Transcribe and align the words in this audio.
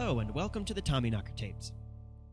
Hello, 0.00 0.20
and 0.20 0.32
welcome 0.32 0.64
to 0.64 0.72
the 0.72 0.80
Tommyknocker 0.80 1.34
Tapes. 1.34 1.72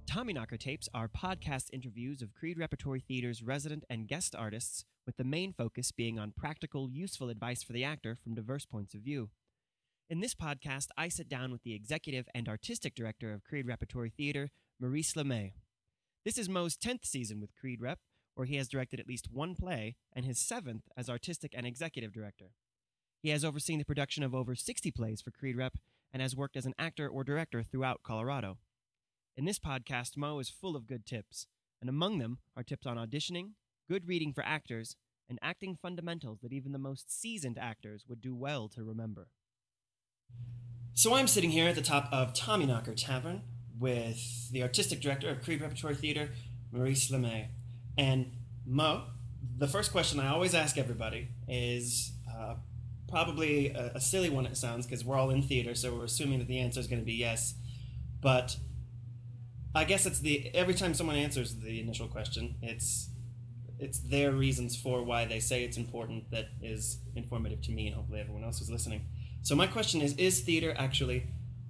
Tommyknocker 0.06 0.60
Tapes 0.60 0.88
are 0.94 1.08
podcast 1.08 1.72
interviews 1.74 2.22
of 2.22 2.32
Creede 2.32 2.60
Repertory 2.60 3.00
Theater's 3.00 3.42
resident 3.42 3.86
and 3.90 4.08
guest 4.08 4.36
artists, 4.36 4.86
with 5.04 5.18
the 5.18 5.24
main 5.24 5.52
focus 5.52 5.92
being 5.92 6.20
on 6.20 6.32
practical, 6.38 6.92
useful 6.92 7.28
advice 7.28 7.64
for 7.64 7.74
the 7.74 7.84
actor 7.84 8.16
from 8.24 8.36
diverse 8.36 8.68
points 8.68 8.94
of 8.94 9.02
view. 9.02 9.32
In 10.12 10.20
this 10.20 10.36
podcast, 10.36 10.90
I 10.96 11.08
sit 11.08 11.28
down 11.28 11.52
with 11.52 11.64
the 11.64 11.74
executive 11.74 12.28
and 12.36 12.48
artistic 12.48 12.94
director 12.94 13.34
of 13.34 13.44
Creede 13.44 13.66
Repertory 13.66 14.12
Theater, 14.16 14.52
Maurice 14.80 15.16
LaMee. 15.16 15.56
This 16.24 16.38
is 16.38 16.48
Mo's 16.48 16.78
10th 16.78 17.04
season 17.04 17.42
with 17.42 17.56
Creede 17.60 17.82
Rep, 17.82 17.98
where 18.36 18.46
he 18.46 18.58
has 18.58 18.70
directed 18.70 19.00
at 19.00 19.08
least 19.08 19.30
one 19.32 19.56
play, 19.56 19.96
and 20.14 20.24
his 20.24 20.38
seventh 20.38 20.84
as 20.96 21.10
artistic 21.10 21.56
and 21.58 21.66
executive 21.66 22.14
director. 22.14 22.52
He 23.24 23.30
has 23.30 23.44
overseen 23.44 23.80
the 23.80 23.86
production 23.86 24.22
of 24.22 24.36
over 24.36 24.54
60 24.54 24.92
plays 24.92 25.20
for 25.20 25.32
Creede 25.32 25.58
Rep 25.58 25.74
and 26.16 26.22
has 26.22 26.34
worked 26.34 26.56
as 26.56 26.66
an 26.66 26.74
actor 26.80 27.10
or 27.10 27.26
director 27.26 27.62
throughout 27.62 28.02
Colorado. 28.02 28.58
In 29.36 29.44
this 29.44 29.60
podcast, 29.60 30.16
Mo 30.16 30.40
is 30.40 30.50
full 30.50 30.78
of 30.78 30.88
good 30.88 31.06
tips, 31.06 31.48
and 31.82 31.90
among 31.90 32.20
them 32.20 32.38
are 32.56 32.64
tips 32.64 32.86
on 32.88 32.96
auditioning, 32.96 33.50
good 33.90 34.08
reading 34.08 34.32
for 34.32 34.42
actors, 34.46 34.96
and 35.28 35.38
acting 35.42 35.76
fundamentals 35.76 36.40
that 36.40 36.54
even 36.54 36.72
the 36.72 36.78
most 36.78 37.12
seasoned 37.12 37.58
actors 37.60 38.06
would 38.08 38.22
do 38.22 38.34
well 38.34 38.70
to 38.70 38.82
remember. 38.82 39.28
So 40.94 41.16
I'm 41.16 41.28
sitting 41.28 41.52
here 41.52 41.68
at 41.68 41.76
the 41.76 41.82
top 41.82 42.08
of 42.14 42.32
Tommyknocker 42.32 42.96
Tavern 42.96 43.42
with 43.78 44.50
the 44.54 44.64
artistic 44.64 45.02
director 45.02 45.28
of 45.28 45.44
Creede 45.44 45.60
Repertory 45.60 45.96
Theater, 45.96 46.30
Maurice 46.72 47.12
LaMee. 47.12 47.50
And 47.98 48.32
Mo, 48.66 49.04
the 49.58 49.68
first 49.68 49.92
question 49.92 50.22
I 50.22 50.30
always 50.30 50.56
ask 50.56 50.78
everybody 50.78 51.28
is 51.50 52.14
uh, 52.34 52.56
probably 53.08 53.70
a, 53.70 53.94
a, 53.96 54.02
silly 54.02 54.30
one, 54.30 54.46
it 54.46 54.58
sounds, 54.58 54.86
because 54.86 55.06
we're 55.06 55.18
all 55.18 55.30
in 55.30 55.42
theater, 55.42 55.76
so 55.76 55.94
we're 55.96 56.06
assuming 56.06 56.40
that 56.40 56.48
the 56.48 56.60
answer 56.60 56.80
is 56.80 56.88
going 56.88 57.02
to 57.02 57.06
be 57.06 57.14
yes. 57.14 57.56
But 58.22 58.58
I 59.74 59.84
guess 59.84 60.06
it's 60.06 60.20
the 60.20 60.50
every 60.56 60.74
time 60.74 60.94
someone 60.94 61.16
answers 61.16 61.56
the 61.56 61.80
initial 61.80 62.08
question, 62.08 62.56
it's 62.62 63.10
it's 63.78 64.00
their 64.00 64.32
reasons 64.32 64.76
for 64.76 65.04
why 65.04 65.26
they 65.26 65.40
say 65.40 65.64
it's 65.64 65.78
important 65.78 66.32
that 66.32 66.48
is 66.62 67.00
informative 67.16 67.62
to 67.64 67.72
me 67.72 67.88
and 67.88 67.96
hopefully 67.96 68.22
everyone 68.22 68.44
else 68.44 68.60
who's 68.60 68.72
listening. 68.72 69.02
So 69.42 69.56
my 69.56 69.68
question 69.68 70.02
is: 70.02 70.14
Is 70.14 70.40
theater 70.40 70.74
actually 70.78 71.28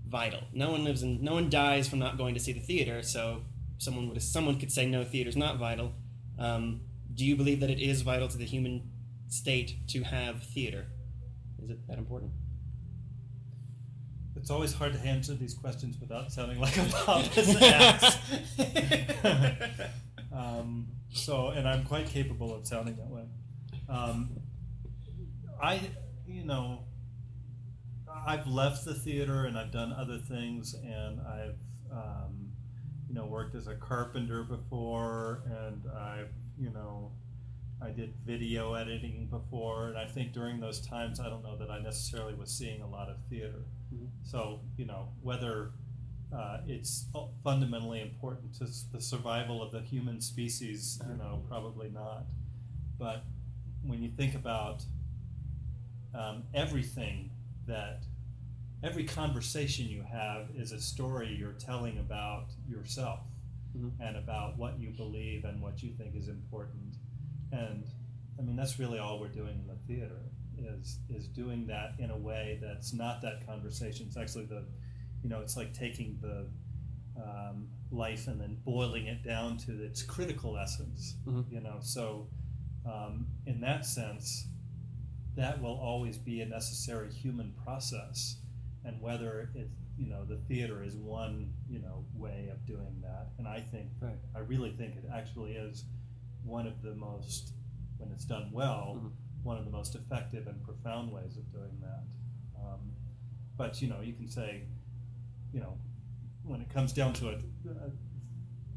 vital? 0.08 0.42
No 0.54 0.72
one 0.72 0.84
lives 0.84 1.04
in, 1.04 1.24
no 1.24 1.34
one 1.34 1.50
dies 1.50 1.88
from 1.88 2.00
not 2.00 2.18
going 2.18 2.36
to 2.36 2.40
see 2.40 2.54
the 2.54 2.60
theater. 2.60 3.02
So 3.02 3.42
someone 3.78 4.08
would 4.10 4.22
someone 4.22 4.60
could 4.60 4.72
say 4.72 4.86
no, 4.86 5.04
theater's 5.04 5.36
not 5.36 5.58
vital. 5.58 5.92
Um, 6.38 6.82
do 7.14 7.26
you 7.26 7.36
believe 7.36 7.60
that 7.62 7.70
it 7.70 7.80
is 7.80 8.02
vital 8.02 8.28
to 8.28 8.38
the 8.38 8.46
human 8.46 8.90
state 9.30 9.78
to 9.88 10.04
have 10.04 10.44
theater? 10.44 10.86
Is 11.66 11.72
it 11.72 11.88
that 11.88 11.98
important? 11.98 12.32
It's 14.36 14.52
always 14.52 14.72
hard 14.72 14.94
to 14.94 15.00
answer 15.00 15.34
these 15.34 15.56
questions 15.56 15.98
without 16.00 16.32
sounding 16.32 16.60
like 16.60 16.78
a 16.78 16.84
pompous 16.92 17.60
ass. 17.60 18.20
um, 20.32 20.86
so, 21.12 21.48
and 21.48 21.68
I'm 21.68 21.84
quite 21.84 22.06
capable 22.06 22.54
of 22.54 22.68
sounding 22.68 22.98
that 22.98 23.10
way. 23.10 23.24
Um, 23.90 24.30
I, 25.60 25.82
you 26.28 26.44
know, 26.44 26.84
I've 28.28 28.46
left 28.46 28.86
the 28.86 28.94
theater 28.94 29.46
and 29.46 29.58
I've 29.58 29.72
done 29.72 29.92
other 29.92 30.20
things, 30.20 30.76
and 30.76 31.20
I've, 31.22 31.58
um, 31.92 32.52
you 33.08 33.16
know, 33.16 33.26
worked 33.26 33.56
as 33.56 33.66
a 33.66 33.74
carpenter 33.74 34.44
before, 34.44 35.42
and 35.48 35.82
I've, 35.98 36.30
you 36.60 36.70
know, 36.70 37.12
I 37.86 37.92
did 37.92 38.14
video 38.26 38.74
editing 38.74 39.28
before, 39.30 39.90
and 39.90 39.98
I 39.98 40.06
think 40.08 40.34
during 40.34 40.60
those 40.60 40.82
times, 40.82 41.20
I 41.20 41.30
don't 41.30 41.44
know 41.44 41.56
that 41.58 41.70
I 41.70 41.80
necessarily 41.80 42.34
was 42.34 42.50
seeing 42.50 42.82
a 42.82 42.88
lot 42.88 43.10
of 43.10 43.18
theater. 43.30 43.66
Mm-hmm. 43.94 44.06
So, 44.24 44.62
you 44.76 44.86
know, 44.86 45.10
whether 45.22 45.72
uh, 46.36 46.58
it's 46.68 47.06
fundamentally 47.44 48.02
important 48.02 48.56
to 48.56 48.68
the 48.92 49.00
survival 49.00 49.62
of 49.62 49.72
the 49.72 49.82
human 49.82 50.20
species, 50.20 51.00
you 51.08 51.18
know, 51.18 51.44
probably 51.48 51.90
not. 51.90 52.26
But 52.98 53.24
when 53.86 54.02
you 54.02 54.10
think 54.10 54.34
about 54.34 54.84
um, 56.16 56.44
everything 56.54 57.30
that 57.68 58.04
every 58.84 59.04
conversation 59.04 59.88
you 59.88 60.04
have 60.12 60.48
is 60.56 60.72
a 60.72 60.82
story 60.82 61.36
you're 61.38 61.54
telling 61.54 62.00
about 62.00 62.48
yourself 62.68 63.20
mm-hmm. 63.78 64.02
and 64.02 64.18
about 64.18 64.58
what 64.58 64.80
you 64.80 64.90
believe 64.90 65.46
and 65.46 65.62
what 65.62 65.84
you 65.84 65.92
think 65.98 66.16
is 66.16 66.28
important. 66.28 66.85
And 67.56 67.86
I 68.40 68.42
mean, 68.42 68.56
that's 68.56 68.80
really 68.80 69.00
all 69.00 69.20
we're 69.20 69.28
doing 69.28 69.60
in 69.60 69.68
the 69.68 69.78
theater 69.88 70.22
is 70.58 71.00
is 71.10 71.28
doing 71.28 71.68
that 71.68 71.94
in 72.00 72.12
a 72.12 72.18
way 72.18 72.60
that's 72.62 72.94
not 72.94 73.22
that 73.22 73.46
conversation. 73.46 74.08
It's 74.08 74.18
actually 74.18 74.46
the, 74.46 74.66
you 75.22 75.30
know, 75.30 75.42
it's 75.42 75.58
like 75.58 75.74
taking 75.74 76.18
the 76.22 76.48
um, 77.22 77.68
life 77.92 78.28
and 78.28 78.40
then 78.40 78.58
boiling 78.66 79.08
it 79.08 79.24
down 79.24 79.58
to 79.60 79.84
its 79.84 80.04
critical 80.04 80.58
essence. 80.58 81.16
Mm-hmm. 81.28 81.54
You 81.54 81.62
know, 81.62 81.78
so 81.82 82.28
um, 82.86 83.28
in 83.46 83.62
that 83.62 83.86
sense, 83.86 84.48
that 85.36 85.62
will 85.62 85.80
always 85.82 86.18
be 86.18 86.42
a 86.42 86.46
necessary 86.46 87.12
human 87.12 87.54
process 87.64 88.38
and 88.84 89.02
whether 89.02 89.50
it 89.56 89.70
you 89.98 90.08
know 90.08 90.26
the 90.26 90.38
theater 90.48 90.84
is 90.84 90.96
one 90.96 91.52
you 91.70 91.80
know 91.80 92.06
way 92.14 92.50
of 92.52 92.66
doing 92.66 93.02
that 93.02 93.30
and 93.38 93.48
i 93.48 93.60
think 93.60 93.88
right. 94.02 94.18
i 94.36 94.40
really 94.40 94.72
think 94.72 94.96
it 94.96 95.06
actually 95.14 95.54
is 95.54 95.86
one 96.46 96.68
of 96.68 96.82
the 96.82 96.94
most 96.96 97.54
when 97.98 98.12
it's 98.12 98.26
done 98.26 98.50
well 98.52 98.96
mm-hmm. 98.98 99.08
one 99.44 99.58
of 99.58 99.66
the 99.66 99.72
most 99.72 99.96
effective 99.96 100.48
and 100.48 100.64
profound 100.64 101.12
ways 101.12 101.38
of 101.38 101.52
doing 101.52 101.78
that 101.82 102.04
um, 102.60 102.80
but 103.58 103.82
you 103.82 103.88
know 103.88 104.02
you 104.02 104.14
can 104.14 104.28
say 104.28 104.64
you 105.54 105.60
know 105.60 105.78
when 106.44 106.62
it 106.62 106.70
comes 106.70 106.94
down 106.94 107.14
to 107.14 107.30
it 107.30 107.40
uh, 107.70 107.90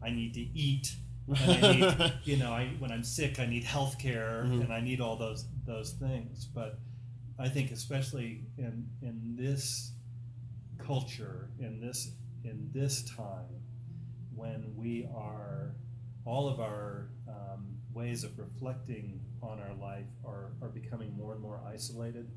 i 0.02 0.10
need 0.10 0.34
to 0.34 0.40
eat 0.40 0.94
and 1.28 1.66
I 1.66 1.72
need, 1.72 2.12
you 2.24 2.36
know, 2.38 2.52
I, 2.52 2.70
when 2.78 2.90
I'm 2.90 3.04
sick, 3.04 3.38
I 3.38 3.44
need 3.44 3.62
health 3.62 3.98
care 3.98 4.44
mm-hmm. 4.46 4.62
and 4.62 4.72
I 4.72 4.80
need 4.80 5.02
all 5.02 5.14
those 5.16 5.44
those 5.66 5.90
things. 5.92 6.46
But 6.46 6.78
I 7.38 7.50
think, 7.50 7.70
especially 7.70 8.44
in 8.56 8.86
in 9.02 9.36
this 9.36 9.92
culture 10.78 11.50
in 11.58 11.80
this 11.80 12.12
in 12.44 12.70
this 12.72 13.02
time 13.04 13.62
when 14.34 14.72
we 14.74 15.06
are 15.14 15.74
all 16.24 16.48
of 16.48 16.60
our 16.60 17.10
um, 17.28 17.76
ways 17.92 18.24
of 18.24 18.38
reflecting 18.38 19.20
on 19.42 19.60
our 19.60 19.74
life 19.74 20.06
are, 20.24 20.52
are 20.62 20.68
becoming 20.68 21.16
more 21.16 21.32
and 21.32 21.40
more 21.40 21.60
isolated. 21.66 22.30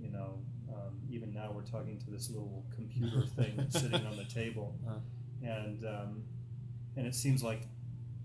You 0.00 0.10
know 0.10 0.38
um, 0.72 0.98
even 1.10 1.32
now 1.32 1.52
we're 1.54 1.62
talking 1.62 1.98
to 1.98 2.10
this 2.10 2.30
little 2.30 2.64
computer 2.74 3.26
thing 3.36 3.66
sitting 3.70 4.06
on 4.06 4.16
the 4.16 4.24
table. 4.24 4.76
Uh-huh. 4.86 4.98
and 5.42 5.84
um, 5.84 6.22
and 6.96 7.06
it 7.06 7.14
seems 7.14 7.42
like 7.42 7.62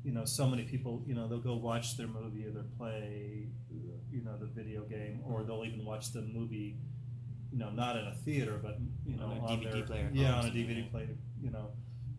you 0.03 0.11
know 0.11 0.25
so 0.25 0.47
many 0.47 0.63
people 0.63 1.03
you 1.07 1.15
know 1.15 1.27
they'll 1.27 1.39
go 1.39 1.55
watch 1.55 1.97
their 1.97 2.07
movie 2.07 2.45
or 2.45 2.51
their 2.51 2.65
play 2.77 3.47
you 4.11 4.21
know 4.23 4.37
the 4.37 4.45
video 4.45 4.81
game 4.83 5.21
or 5.25 5.43
they'll 5.43 5.65
even 5.65 5.83
watch 5.83 6.13
the 6.13 6.21
movie 6.21 6.77
you 7.51 7.59
know, 7.59 7.69
not 7.69 7.97
in 7.97 8.05
a 8.05 8.13
theater, 8.13 8.59
but 8.61 8.77
you 9.05 9.17
know, 9.17 9.25
on 9.25 9.37
a 9.37 9.41
on 9.41 9.59
DVD 9.59 9.71
their, 9.71 9.83
player. 9.83 10.09
Yeah, 10.13 10.35
on 10.35 10.45
a 10.45 10.49
DVD 10.49 10.89
player, 10.91 11.09
you 11.41 11.49
know, 11.49 11.69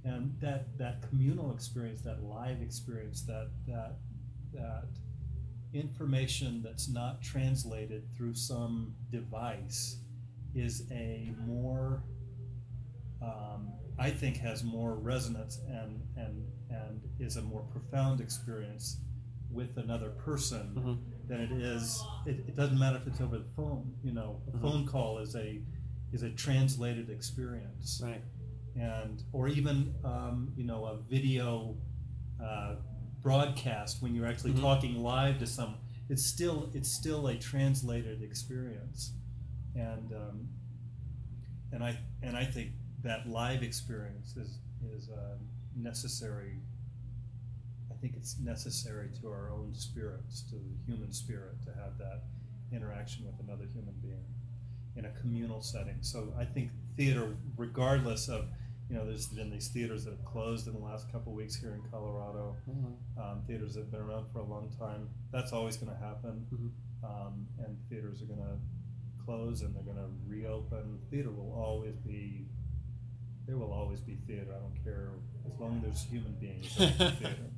and 0.08 0.34
that 0.40 0.78
that 0.78 1.02
communal 1.08 1.52
experience, 1.52 2.00
that 2.02 2.22
live 2.22 2.62
experience, 2.62 3.22
that 3.22 3.50
that 3.66 3.96
that 4.52 4.88
information 5.74 6.62
that's 6.62 6.88
not 6.88 7.22
translated 7.22 8.02
through 8.16 8.34
some 8.34 8.94
device 9.10 9.98
is 10.54 10.84
a 10.90 11.30
more 11.46 12.02
um, 13.22 13.72
I 13.98 14.10
think 14.10 14.38
has 14.38 14.64
more 14.64 14.94
resonance 14.94 15.60
and 15.68 16.02
and 16.16 16.44
and 16.70 17.00
is 17.18 17.36
a 17.36 17.42
more 17.42 17.62
profound 17.62 18.20
experience 18.20 18.98
with 19.50 19.76
another 19.76 20.10
person 20.10 20.74
mm-hmm. 20.76 20.94
than 21.28 21.40
it 21.40 21.52
is. 21.52 22.02
It, 22.26 22.44
it, 22.48 22.56
doesn't 22.56 22.78
matter 22.78 22.98
if 22.98 23.06
it's 23.06 23.20
over 23.20 23.38
the 23.38 23.48
phone. 23.56 23.94
You 24.04 24.12
know, 24.12 24.40
a 24.46 24.50
mm-hmm. 24.50 24.62
phone 24.62 24.86
call 24.86 25.18
is 25.18 25.34
a 25.36 25.60
is 26.12 26.22
a 26.22 26.30
translated 26.30 27.10
experience, 27.10 28.00
right? 28.02 28.22
And 28.80 29.22
or 29.32 29.48
even 29.48 29.94
um, 30.04 30.52
you 30.56 30.64
know 30.64 30.84
a 30.84 30.96
video 31.10 31.76
uh, 32.42 32.76
broadcast 33.22 34.02
when 34.02 34.14
you're 34.14 34.26
actually 34.26 34.52
mm-hmm. 34.52 34.62
talking 34.62 35.02
live 35.02 35.38
to 35.38 35.46
someone. 35.46 35.78
It's 36.08 36.24
still 36.24 36.70
it's 36.74 36.90
still 36.90 37.26
a 37.26 37.36
translated 37.36 38.22
experience, 38.22 39.12
and 39.74 40.12
um, 40.12 40.48
and 41.72 41.82
I 41.82 41.98
and 42.22 42.36
I 42.36 42.44
think 42.44 42.70
that 43.02 43.28
live 43.28 43.62
experience 43.62 44.36
is 44.36 44.58
is 44.94 45.10
uh, 45.10 45.36
necessary 45.76 46.60
I 47.98 48.00
think 48.00 48.14
it's 48.16 48.38
necessary 48.38 49.08
to 49.20 49.28
our 49.28 49.50
own 49.50 49.74
spirits, 49.74 50.42
to 50.50 50.54
the 50.54 50.92
human 50.92 51.12
spirit, 51.12 51.60
to 51.64 51.72
have 51.72 51.98
that 51.98 52.22
interaction 52.72 53.26
with 53.26 53.34
another 53.40 53.64
human 53.74 53.94
being 54.00 54.24
in 54.94 55.04
a 55.04 55.10
communal 55.20 55.60
setting. 55.60 55.96
So 56.00 56.32
I 56.38 56.44
think 56.44 56.70
theater, 56.96 57.34
regardless 57.56 58.28
of, 58.28 58.46
you 58.90 58.96
know, 58.96 59.04
there's 59.04 59.26
been 59.26 59.50
these 59.50 59.68
theaters 59.68 60.04
that 60.04 60.12
have 60.12 60.24
closed 60.24 60.66
in 60.66 60.72
the 60.72 60.80
last 60.80 61.12
couple 61.12 61.32
of 61.32 61.36
weeks 61.36 61.54
here 61.54 61.74
in 61.74 61.82
Colorado, 61.90 62.56
mm-hmm. 62.68 63.20
um, 63.20 63.42
theaters 63.46 63.74
that 63.74 63.80
have 63.80 63.90
been 63.90 64.00
around 64.00 64.26
for 64.32 64.38
a 64.38 64.44
long 64.44 64.70
time. 64.78 65.08
That's 65.30 65.52
always 65.52 65.76
going 65.76 65.92
to 65.92 65.98
happen. 65.98 66.46
Mm-hmm. 66.52 67.04
Um, 67.04 67.46
and 67.64 67.76
theaters 67.90 68.22
are 68.22 68.26
going 68.26 68.40
to 68.40 68.58
close 69.24 69.60
and 69.60 69.76
they're 69.76 69.82
going 69.82 69.98
to 69.98 70.10
reopen. 70.26 70.98
Theater 71.10 71.30
will 71.30 71.52
always 71.52 71.96
be 71.96 72.46
there 73.46 73.56
will 73.56 73.72
always 73.72 74.00
be 74.00 74.18
theater. 74.26 74.52
I 74.54 74.60
don't 74.60 74.84
care 74.84 75.12
as 75.46 75.58
long 75.58 75.78
as 75.78 75.82
there's 75.82 76.02
human 76.04 76.32
beings. 76.34 76.74
There'll 76.76 76.92
theater. 77.12 77.50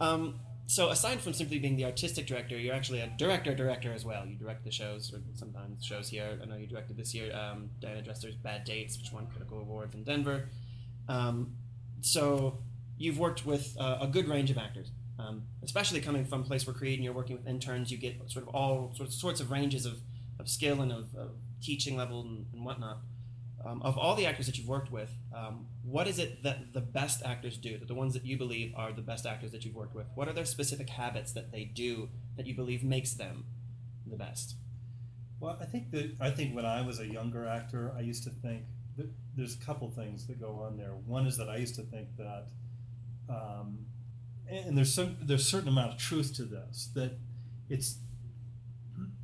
Um, 0.00 0.38
so 0.68 0.90
aside 0.90 1.22
from 1.22 1.32
simply 1.32 1.58
being 1.58 1.76
the 1.76 1.86
artistic 1.86 2.26
director, 2.26 2.58
you're 2.58 2.74
actually 2.74 3.00
a 3.00 3.06
director 3.16 3.54
director 3.54 3.90
as 3.94 4.04
well. 4.04 4.26
You 4.26 4.36
direct 4.36 4.64
the 4.64 4.70
shows, 4.70 5.10
or 5.14 5.20
sometimes 5.34 5.82
shows 5.82 6.10
here. 6.10 6.38
I 6.42 6.44
know 6.44 6.56
you 6.56 6.66
directed 6.66 6.98
this 6.98 7.14
year 7.14 7.34
um, 7.34 7.70
Diana 7.80 8.02
Dresser's 8.02 8.34
Bad 8.36 8.64
Dates, 8.64 8.98
which 8.98 9.10
won 9.10 9.28
critical 9.28 9.58
awards 9.60 9.94
in 9.94 10.04
Denver. 10.04 10.50
Um, 11.08 11.54
so 12.02 12.58
you've 12.98 13.18
worked 13.18 13.46
with 13.46 13.78
uh, 13.80 13.96
a 14.02 14.06
good 14.06 14.28
range 14.28 14.50
of 14.50 14.58
actors, 14.58 14.90
um, 15.18 15.44
especially 15.62 16.02
coming 16.02 16.26
from 16.26 16.42
a 16.42 16.44
place 16.44 16.66
where 16.66 16.74
creating 16.74 17.02
you're 17.02 17.14
working 17.14 17.38
with 17.38 17.46
interns. 17.46 17.90
You 17.90 17.96
get 17.96 18.30
sort 18.30 18.46
of 18.46 18.54
all 18.54 18.92
sorts, 18.94 19.18
sorts 19.18 19.40
of 19.40 19.50
ranges 19.50 19.86
of, 19.86 20.02
of 20.38 20.50
skill 20.50 20.82
and 20.82 20.92
of, 20.92 21.14
of 21.16 21.30
teaching 21.62 21.96
level 21.96 22.20
and, 22.20 22.44
and 22.52 22.62
whatnot. 22.62 22.98
Um, 23.64 23.82
of 23.82 23.98
all 23.98 24.14
the 24.14 24.24
actors 24.24 24.46
that 24.46 24.56
you've 24.56 24.68
worked 24.68 24.92
with, 24.92 25.10
um, 25.34 25.66
what 25.82 26.06
is 26.06 26.20
it 26.20 26.44
that 26.44 26.72
the 26.72 26.80
best 26.80 27.22
actors 27.24 27.56
do? 27.56 27.76
That 27.76 27.88
the 27.88 27.94
ones 27.94 28.14
that 28.14 28.24
you 28.24 28.38
believe 28.38 28.72
are 28.76 28.92
the 28.92 29.02
best 29.02 29.26
actors 29.26 29.50
that 29.50 29.64
you've 29.64 29.74
worked 29.74 29.96
with? 29.96 30.06
What 30.14 30.28
are 30.28 30.32
their 30.32 30.44
specific 30.44 30.88
habits 30.90 31.32
that 31.32 31.50
they 31.50 31.64
do 31.64 32.08
that 32.36 32.46
you 32.46 32.54
believe 32.54 32.84
makes 32.84 33.14
them 33.14 33.46
the 34.06 34.16
best? 34.16 34.54
Well, 35.40 35.56
I 35.60 35.64
think 35.64 35.90
that 35.90 36.16
I 36.20 36.30
think 36.30 36.54
when 36.54 36.64
I 36.64 36.82
was 36.82 37.00
a 37.00 37.06
younger 37.06 37.46
actor, 37.46 37.92
I 37.96 38.00
used 38.00 38.24
to 38.24 38.30
think 38.30 38.62
that 38.96 39.08
there's 39.36 39.54
a 39.54 39.58
couple 39.58 39.88
things 39.90 40.26
that 40.26 40.40
go 40.40 40.64
on 40.66 40.76
there. 40.76 40.90
One 41.06 41.26
is 41.26 41.36
that 41.36 41.48
I 41.48 41.56
used 41.56 41.76
to 41.76 41.82
think 41.82 42.08
that, 42.16 42.46
um, 43.28 43.86
and 44.48 44.76
there's 44.76 44.92
some 44.92 45.16
there's 45.20 45.46
certain 45.46 45.68
amount 45.68 45.92
of 45.92 45.98
truth 45.98 46.34
to 46.36 46.44
this 46.44 46.90
that 46.94 47.18
it's 47.68 47.98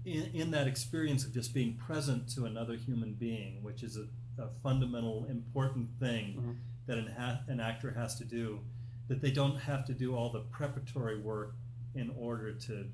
in, 0.05 0.23
in 0.35 0.51
that 0.53 0.67
experience 0.67 1.25
of 1.25 1.33
just 1.33 1.55
being 1.55 1.77
present 1.77 2.29
to 2.35 2.45
another 2.47 2.75
human 2.77 3.15
being, 3.15 3.63
which 3.63 3.83
is 3.83 3.97
a 3.97 4.07
a 4.37 4.49
fundamental, 4.65 5.27
important 5.31 5.89
thing 6.01 6.35
Mhm. 6.35 6.57
that 6.87 6.99
an, 6.99 7.07
ha- 7.07 7.43
an 7.47 7.61
actor 7.61 7.93
has 7.93 8.17
to 8.17 8.25
do. 8.25 8.59
That 9.07 9.21
they 9.21 9.31
don't 9.31 9.57
have 9.61 9.85
to 9.87 9.95
do 9.95 10.17
all 10.17 10.31
the 10.33 10.41
preparatory 10.41 11.21
work 11.21 11.55
in 11.95 12.11
order 12.11 12.53
to 12.53 12.91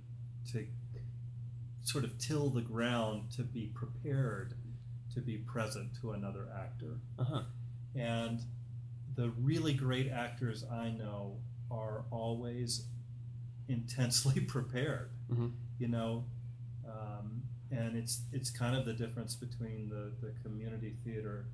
to 0.52 0.66
sort 1.82 2.04
of 2.04 2.18
till 2.18 2.50
the 2.50 2.60
ground 2.60 3.30
to 3.36 3.42
be 3.42 3.68
prepared 3.68 4.52
to 5.14 5.20
be 5.22 5.38
present 5.38 5.94
to 6.02 6.12
another 6.12 6.46
actor. 6.54 7.00
Uh 7.18 7.24
huh. 7.24 7.42
And 7.94 8.40
the 9.14 9.30
really 9.30 9.72
great 9.72 10.08
actors 10.08 10.62
I 10.64 10.90
know 10.90 11.38
are 11.70 12.04
always 12.10 12.84
intensely 13.68 14.40
prepared. 14.56 15.10
Mhm. 15.30 15.52
You 15.78 15.88
know, 15.88 16.26
um, 16.90 17.42
and 17.70 17.96
it's 17.96 18.22
it's 18.32 18.50
kind 18.50 18.76
of 18.76 18.84
the 18.84 18.92
difference 18.92 19.34
between 19.36 19.88
the, 19.88 20.12
the 20.20 20.32
community 20.42 20.96
theater 21.04 21.46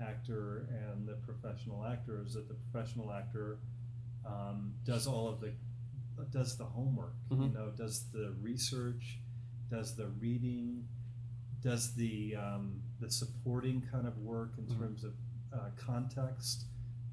actor 0.00 0.66
and 0.70 1.06
the 1.06 1.14
professional 1.14 1.84
actor 1.84 2.22
is 2.26 2.34
that 2.34 2.48
the 2.48 2.54
professional 2.54 3.12
actor 3.12 3.58
um, 4.26 4.74
does 4.84 5.06
all 5.06 5.28
of 5.28 5.40
the 5.40 5.52
does 6.30 6.56
the 6.56 6.64
homework. 6.64 7.14
You 7.30 7.36
Mhm. 7.36 7.54
know, 7.54 7.70
does 7.70 8.04
the 8.10 8.32
research, 8.40 9.20
does 9.70 9.96
the 9.96 10.08
reading, 10.08 10.86
does 11.62 11.94
the 11.94 12.36
um, 12.36 12.82
the 13.00 13.10
supporting 13.10 13.80
kind 13.82 14.06
of 14.06 14.18
work 14.18 14.58
in 14.58 14.64
Mhm. 14.66 14.78
terms 14.78 15.04
of 15.04 15.14
uh, 15.52 15.70
context, 15.76 16.66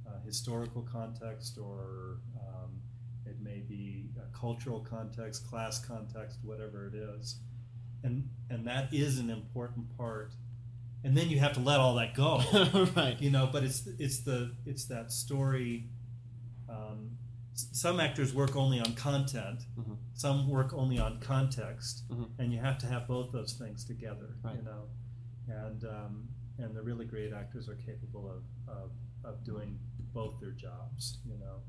uh, 0.08 0.20
historical 0.22 0.84
context, 0.84 1.58
or 1.58 2.20
um, 2.40 2.82
it 3.26 3.40
may 3.42 3.62
be 3.62 4.10
a 4.18 4.28
cultural 4.38 4.80
context, 4.82 5.46
class 5.48 5.84
context, 5.86 6.40
whatever 6.44 6.88
it 6.88 6.94
is, 6.96 7.40
and 8.04 8.30
and 8.50 8.66
that 8.68 8.94
is 8.94 9.20
an 9.20 9.30
important 9.30 9.96
part. 9.98 10.34
And 11.04 11.16
then 11.16 11.30
you 11.30 11.40
have 11.40 11.54
to 11.54 11.62
let 11.62 11.80
all 11.80 11.96
that 11.96 12.14
go, 12.14 12.42
right. 12.96 13.20
you 13.22 13.30
know. 13.30 13.50
But 13.52 13.64
it's 13.64 13.88
it's 14.00 14.20
the 14.22 14.54
it's 14.66 14.86
that 14.86 15.12
story. 15.12 15.90
Um, 16.70 17.12
some 17.54 18.00
actors 18.00 18.34
work 18.34 18.56
only 18.56 18.80
on 18.80 18.94
content. 18.96 19.62
Mhm. 19.78 19.98
Some 20.14 20.50
work 20.50 20.74
only 20.74 21.00
on 21.00 21.20
context, 21.20 22.04
Mhm. 22.10 22.30
and 22.38 22.54
you 22.54 22.60
have 22.60 22.78
to 22.80 22.86
have 22.88 23.08
both 23.08 23.32
those 23.32 23.54
things 23.54 23.84
together. 23.86 24.36
Right. 24.44 24.58
You 24.58 24.64
know, 24.64 24.84
and 25.48 25.84
um, 25.86 26.30
and 26.58 26.76
the 26.76 26.82
really 26.82 27.06
great 27.06 27.32
actors 27.34 27.70
are 27.70 27.76
capable 27.76 28.30
of, 28.30 28.44
of 28.68 28.92
of 29.24 29.44
doing 29.46 29.80
both 30.14 30.40
their 30.42 30.52
jobs. 30.52 31.20
You 31.26 31.38
know. 31.38 31.62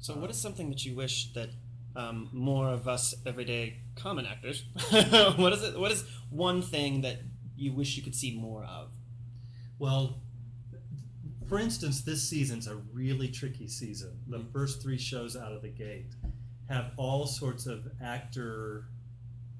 So, 0.00 0.16
what 0.18 0.30
is 0.30 0.40
something 0.40 0.68
that 0.70 0.84
you 0.84 0.94
wish 0.96 1.32
that 1.34 1.50
um, 1.96 2.28
more 2.32 2.68
of 2.68 2.86
us 2.88 3.14
everyday 3.26 3.78
common 3.96 4.26
actors? 4.26 4.64
what 5.36 5.52
is 5.52 5.62
it? 5.62 5.78
What 5.78 5.90
is 5.92 6.04
one 6.30 6.62
thing 6.62 7.00
that 7.02 7.18
you 7.56 7.72
wish 7.72 7.96
you 7.96 8.02
could 8.02 8.14
see 8.14 8.36
more 8.36 8.64
of? 8.64 8.90
Well, 9.78 10.20
for 11.48 11.58
instance, 11.58 12.02
this 12.02 12.28
season's 12.28 12.66
a 12.66 12.76
really 12.92 13.28
tricky 13.28 13.68
season. 13.68 14.18
The 14.28 14.38
Mhm. 14.40 14.52
first 14.52 14.82
three 14.82 14.98
shows 14.98 15.34
out 15.36 15.52
of 15.52 15.62
the 15.62 15.70
gate 15.70 16.06
have 16.68 16.92
all 16.96 17.26
sorts 17.26 17.66
of 17.66 17.88
actor 18.00 18.88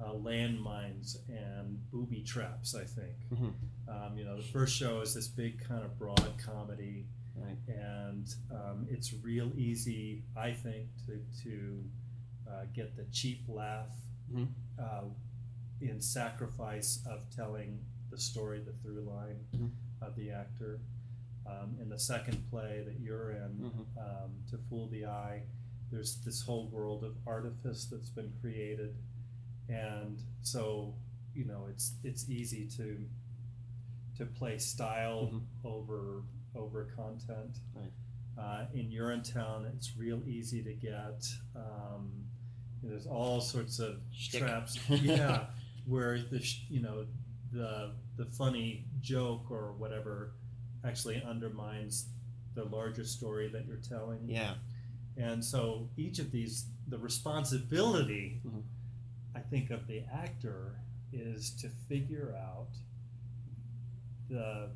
uh, 0.00 0.12
landmines 0.12 1.16
and 1.28 1.80
booby 1.90 2.22
traps. 2.22 2.72
I 2.74 2.84
think. 2.84 3.16
Mhm. 3.32 3.52
Um, 3.88 4.16
you 4.16 4.24
know, 4.24 4.36
the 4.36 4.42
first 4.44 4.76
show 4.76 5.00
is 5.00 5.12
this 5.12 5.26
big 5.26 5.58
kind 5.60 5.82
of 5.82 5.98
broad 5.98 6.34
comedy, 6.38 7.06
Right. 7.34 7.56
and 7.66 8.32
um, 8.52 8.86
it's 8.88 9.12
real 9.14 9.50
easy, 9.58 10.22
I 10.36 10.52
think, 10.52 10.88
to 11.06 11.20
to 11.42 11.84
uh, 12.48 12.64
get 12.74 12.96
the 12.96 13.04
cheap 13.12 13.48
laugh 13.48 13.90
Mhm. 14.30 14.48
uh, 14.78 15.04
in 15.80 16.00
sacrifice 16.00 17.04
of 17.06 17.28
telling 17.30 17.84
the 18.10 18.18
story, 18.18 18.60
the 18.60 18.72
through 18.74 19.02
line 19.02 19.46
Mhm. 19.52 19.70
of 20.00 20.16
the 20.16 20.30
actor. 20.30 20.80
Um, 21.46 21.78
in 21.80 21.88
the 21.88 21.98
second 21.98 22.48
play 22.50 22.82
that 22.84 23.00
you're 23.00 23.30
in, 23.32 23.58
Mhm. 23.58 23.96
um, 23.98 24.42
To 24.50 24.58
Fool 24.58 24.88
the 24.88 25.06
Eye, 25.06 25.46
there's 25.90 26.16
this 26.22 26.42
whole 26.42 26.68
world 26.68 27.04
of 27.04 27.16
artifice 27.26 27.86
that's 27.86 28.10
been 28.10 28.32
created, 28.40 28.94
and 29.68 30.22
so 30.42 30.94
you 31.34 31.44
know 31.46 31.66
it's 31.66 31.94
it's 32.02 32.28
easy 32.28 32.66
to 32.68 33.08
to 34.16 34.26
play 34.26 34.58
style 34.58 35.30
Mhm. 35.30 35.46
over 35.64 36.22
over 36.54 36.86
content. 36.96 37.60
Right. 37.74 37.92
Uh, 38.36 38.66
in 38.72 38.90
Urinetown, 38.90 39.64
it's 39.74 39.96
real 39.96 40.26
easy 40.28 40.62
to 40.62 40.74
get. 40.74 41.24
Um, 41.54 42.17
there's 42.82 43.06
all 43.06 43.40
sorts 43.40 43.78
of 43.78 43.96
Shtick. 44.12 44.40
traps. 44.42 44.78
yeah, 44.88 45.46
where 45.86 46.18
the 46.18 46.44
you 46.68 46.80
know 46.80 47.04
the 47.52 47.92
the 48.16 48.26
funny 48.26 48.84
joke 49.00 49.50
or 49.50 49.72
whatever 49.78 50.32
actually 50.84 51.22
undermines 51.22 52.06
the 52.54 52.64
larger 52.64 53.04
story 53.04 53.48
that 53.48 53.66
you're 53.66 53.76
telling. 53.76 54.20
Yeah. 54.28 54.54
And 55.16 55.44
so 55.44 55.88
each 55.96 56.18
of 56.20 56.30
these, 56.30 56.66
the 56.88 56.98
responsibility, 56.98 58.40
Mhm. 58.46 58.62
I 59.34 59.40
think, 59.40 59.70
of 59.70 59.86
the 59.88 60.02
actor 60.12 60.76
is 61.12 61.50
to 61.62 61.68
figure 61.88 62.36
out 62.36 62.68
the. 64.28 64.70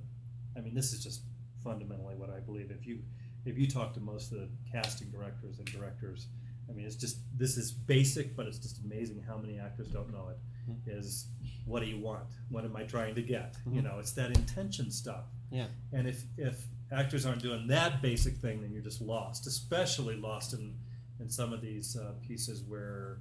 I 0.56 0.60
mean, 0.60 0.74
this 0.74 0.92
is 0.92 1.02
just 1.02 1.22
fundamentally 1.64 2.14
what 2.16 2.30
I 2.30 2.40
believe. 2.40 2.70
If 2.70 2.86
you 2.86 2.98
if 3.44 3.58
you 3.58 3.66
talk 3.68 3.94
to 3.94 4.00
most 4.00 4.32
of 4.32 4.38
the 4.38 4.48
casting 4.70 5.10
directors 5.10 5.58
and 5.58 5.66
directors, 5.66 6.26
I 6.72 6.74
mean, 6.76 6.86
it's 6.86 6.96
just 6.96 7.18
this 7.36 7.56
is 7.58 7.70
basic, 7.70 8.34
but 8.34 8.46
it's 8.46 8.58
just 8.58 8.80
amazing 8.84 9.22
how 9.28 9.36
many 9.36 9.58
actors 9.58 9.88
don't 9.88 10.10
know 10.10 10.28
it. 10.30 10.38
Mhm. 10.70 10.98
Is 10.98 11.26
what 11.66 11.80
do 11.80 11.86
you 11.86 11.98
want? 12.00 12.24
What 12.48 12.64
am 12.64 12.74
I 12.76 12.84
trying 12.84 13.14
to 13.16 13.22
get? 13.22 13.56
You 13.66 13.80
Mhm. 13.80 13.84
know, 13.84 13.98
it's 13.98 14.12
that 14.12 14.30
intention 14.36 14.90
stuff. 14.90 15.26
Yeah. 15.50 15.68
And 15.92 16.08
if 16.08 16.24
if 16.38 16.64
actors 16.90 17.26
aren't 17.26 17.42
doing 17.42 17.66
that 17.68 18.00
basic 18.00 18.36
thing, 18.38 18.62
then 18.62 18.72
you're 18.72 18.82
just 18.82 19.00
lost. 19.02 19.46
Especially 19.46 20.16
lost 20.16 20.54
in 20.54 20.78
in 21.20 21.28
some 21.28 21.52
of 21.52 21.60
these 21.60 21.96
uh, 21.96 22.14
pieces 22.26 22.62
where 22.62 23.18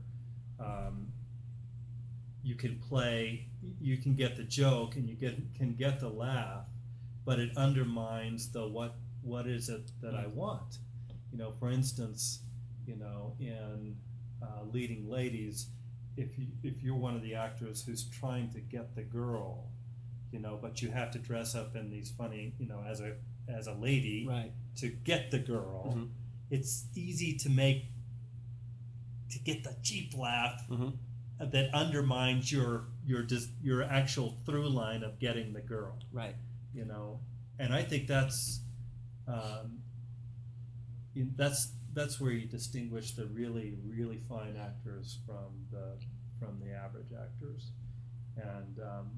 um, 0.59 1.11
you 2.43 2.55
can 2.55 2.79
play, 2.79 3.47
you 3.79 3.97
can 3.97 4.15
get 4.15 4.37
the 4.37 4.43
joke, 4.43 4.95
and 4.95 5.09
you 5.09 5.15
get 5.15 5.53
can 5.55 5.75
get 5.75 5.99
the 5.99 6.09
laugh, 6.09 6.67
but 7.25 7.39
it 7.39 7.55
undermines 7.57 8.49
the 8.51 8.67
what 8.67 8.95
what 9.23 9.45
is 9.47 9.67
it 9.69 9.91
that 10.01 10.15
I 10.15 10.27
want. 10.27 10.77
You 11.31 11.37
know, 11.37 11.51
for 11.59 11.69
instance, 11.69 12.39
you 12.85 12.95
know, 12.95 13.35
in 13.39 13.95
uh, 14.41 14.63
leading 14.71 15.09
ladies, 15.09 15.67
if 16.17 16.37
you 16.37 16.47
if 16.63 16.81
you're 16.83 16.95
one 16.95 17.15
of 17.15 17.21
the 17.21 17.35
actors 17.35 17.83
who's 17.85 18.03
trying 18.05 18.49
to 18.51 18.59
get 18.59 18.95
the 18.95 19.03
girl, 19.03 19.69
you 20.31 20.39
know, 20.39 20.57
but 20.61 20.81
you 20.81 20.89
have 20.91 21.11
to 21.11 21.19
dress 21.19 21.55
up 21.55 21.75
in 21.75 21.89
these 21.89 22.11
funny, 22.11 22.53
you 22.59 22.67
know, 22.67 22.83
as 22.87 22.99
a 23.01 23.13
as 23.47 23.67
a 23.67 23.73
lady 23.73 24.25
Right. 24.27 24.51
to 24.77 24.89
get 24.89 25.31
the 25.31 25.39
girl, 25.39 25.93
Mhm. 25.95 26.09
it's 26.49 26.85
easy 26.95 27.35
to 27.37 27.49
make 27.49 27.85
to 29.29 29.39
get 29.39 29.63
the 29.63 29.75
cheap 29.81 30.15
laugh 30.17 30.67
Mhm. 30.69 30.97
that 31.39 31.73
undermines 31.73 32.51
your 32.51 32.85
your 33.05 33.25
your 33.63 33.83
actual 33.83 34.31
through 34.45 34.69
line 34.69 35.03
of 35.03 35.17
getting 35.19 35.53
the 35.53 35.61
girl 35.61 35.97
Right. 36.11 36.35
you 36.73 36.85
know 36.85 37.19
and 37.57 37.73
i 37.73 37.81
think 37.83 38.07
that's 38.07 38.59
um, 39.27 39.81
that's 41.35 41.71
that's 41.93 42.19
where 42.19 42.31
you 42.31 42.47
distinguish 42.47 43.11
the 43.11 43.25
really 43.27 43.75
really 43.87 44.21
fine 44.29 44.55
actors 44.57 45.19
from 45.25 45.65
the 45.71 45.97
from 46.39 46.59
the 46.59 46.71
average 46.73 47.11
actors 47.13 47.71
and 48.37 48.79
um, 48.79 49.09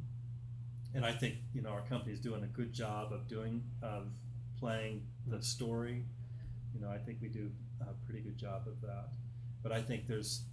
and 0.96 1.06
i 1.06 1.12
think 1.12 1.36
you 1.54 1.62
know 1.62 1.70
our 1.70 1.82
company 1.82 2.14
is 2.14 2.20
doing 2.20 2.44
a 2.44 2.48
good 2.48 2.74
job 2.74 3.12
of 3.14 3.28
doing 3.28 3.64
of 3.82 4.08
playing 4.60 5.02
the 5.28 5.42
story. 5.42 6.06
You 6.74 6.80
know, 6.80 6.90
I 6.90 6.98
think 6.98 7.18
we 7.22 7.28
do 7.28 7.52
a 7.82 7.94
pretty 8.06 8.22
good 8.22 8.38
job 8.38 8.64
of 8.66 8.80
that. 8.82 9.10
But 9.62 9.74
I 9.74 9.82
think 9.82 10.08
there's, 10.08 10.44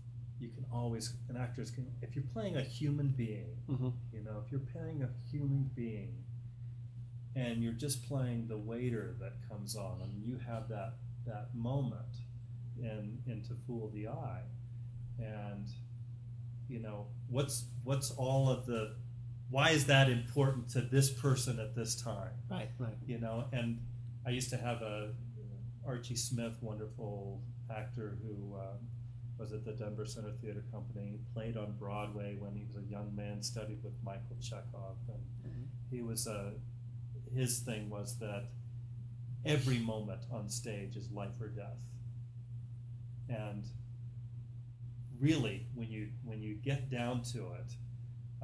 you 0.41 0.49
can 0.49 0.65
always, 0.73 1.15
an 1.29 1.37
actors 1.37 1.71
can, 1.71 1.87
if 2.03 2.17
you're 2.17 2.25
playing 2.33 2.57
a 2.57 2.63
human 2.63 3.09
being, 3.17 3.57
Mm-hmm. 3.71 3.89
you 4.13 4.23
know, 4.25 4.43
if 4.45 4.51
you're 4.51 4.67
playing 4.73 5.03
a 5.05 5.09
human 5.31 5.71
being 5.77 6.25
and 7.37 7.63
you're 7.63 7.73
just 7.73 8.07
playing 8.09 8.49
the 8.49 8.59
waiter 8.59 9.15
that 9.21 9.35
comes 9.49 9.77
on 9.77 10.01
and 10.03 10.13
you 10.27 10.39
have 10.45 10.69
that, 10.71 10.95
that 11.33 11.49
moment 11.55 12.15
and, 12.83 13.19
and 13.27 13.45
to 13.49 13.55
fool 13.67 13.91
the 13.95 14.09
eye 14.09 14.43
and, 15.19 15.67
you 16.69 16.81
know, 16.81 17.07
what's, 17.29 17.65
what's 17.85 18.11
all 18.13 18.49
of 18.49 18.67
the, 18.67 18.95
why 19.51 19.71
is 19.71 19.87
that 19.87 20.09
important 20.09 20.69
to 20.71 20.81
this 20.81 21.11
person 21.11 21.59
at 21.59 21.75
this 21.75 22.01
time? 22.01 22.31
Right, 22.51 22.71
right. 22.79 22.95
you 23.07 23.19
know 23.19 23.47
and 23.53 23.79
i 24.27 24.31
used 24.31 24.51
to 24.51 24.57
have 24.57 24.81
a 24.83 25.11
R.G. 25.87 26.15
Smith 26.15 26.53
wonderful 26.61 27.41
actor 27.75 28.17
who 28.23 28.55
uh, 28.57 28.77
was 29.39 29.53
at 29.53 29.65
the 29.65 29.73
denver 29.73 30.05
center 30.07 30.33
theater 30.43 30.63
company 30.71 31.19
played 31.35 31.57
on 31.57 31.75
broadway 31.79 32.37
when 32.39 32.55
he 32.55 32.63
was 32.65 32.77
a 32.77 32.87
young 32.97 33.11
man 33.17 33.43
studied 33.43 33.83
with 33.83 33.95
michael 34.05 34.37
chekhov 34.41 34.97
and 35.09 35.23
Mhm. 35.53 35.65
he 35.91 36.01
was 36.03 36.27
a 36.27 36.53
his 37.35 37.61
thing 37.61 37.89
was 37.91 38.19
that 38.19 38.45
every 39.45 39.79
moment 39.79 40.21
on 40.33 40.49
stage 40.49 40.97
is 40.97 41.11
life 41.11 41.41
or 41.41 41.49
death 41.49 41.79
and 43.29 43.65
really 45.19 45.67
when 45.75 45.91
you 45.91 46.09
when 46.25 46.41
you 46.43 46.55
get 46.55 46.91
down 46.91 47.23
to 47.23 47.39
it 47.53 47.73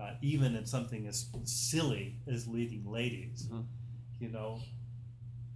uh, 0.00 0.11
even 0.21 0.55
in 0.55 0.67
something 0.67 1.07
as 1.07 1.26
silly 1.45 2.17
as 2.31 2.47
leading 2.47 2.85
ladies 2.91 3.49
Mhm. 3.50 3.65
you 4.21 4.29
know 4.29 4.61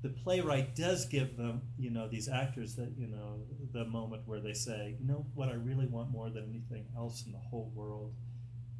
the 0.02 0.09
playwright 0.09 0.75
does 0.75 1.04
give 1.06 1.37
them 1.37 1.61
you 1.78 1.90
know 1.90 2.09
these 2.09 2.28
actors 2.28 2.75
that 2.76 2.90
you 2.97 3.06
know 3.06 3.40
the 3.73 3.85
moment 3.85 4.26
where 4.26 4.40
they 4.40 4.54
say 4.54 4.97
you 4.99 5.06
know 5.06 5.26
what 5.35 5.49
i 5.49 5.52
really 5.54 5.87
want 5.87 6.11
more 6.11 6.30
than 6.30 6.49
anything 6.49 6.87
else 6.97 7.25
in 7.26 7.32
the 7.32 7.38
whole 7.38 7.70
world 7.75 8.14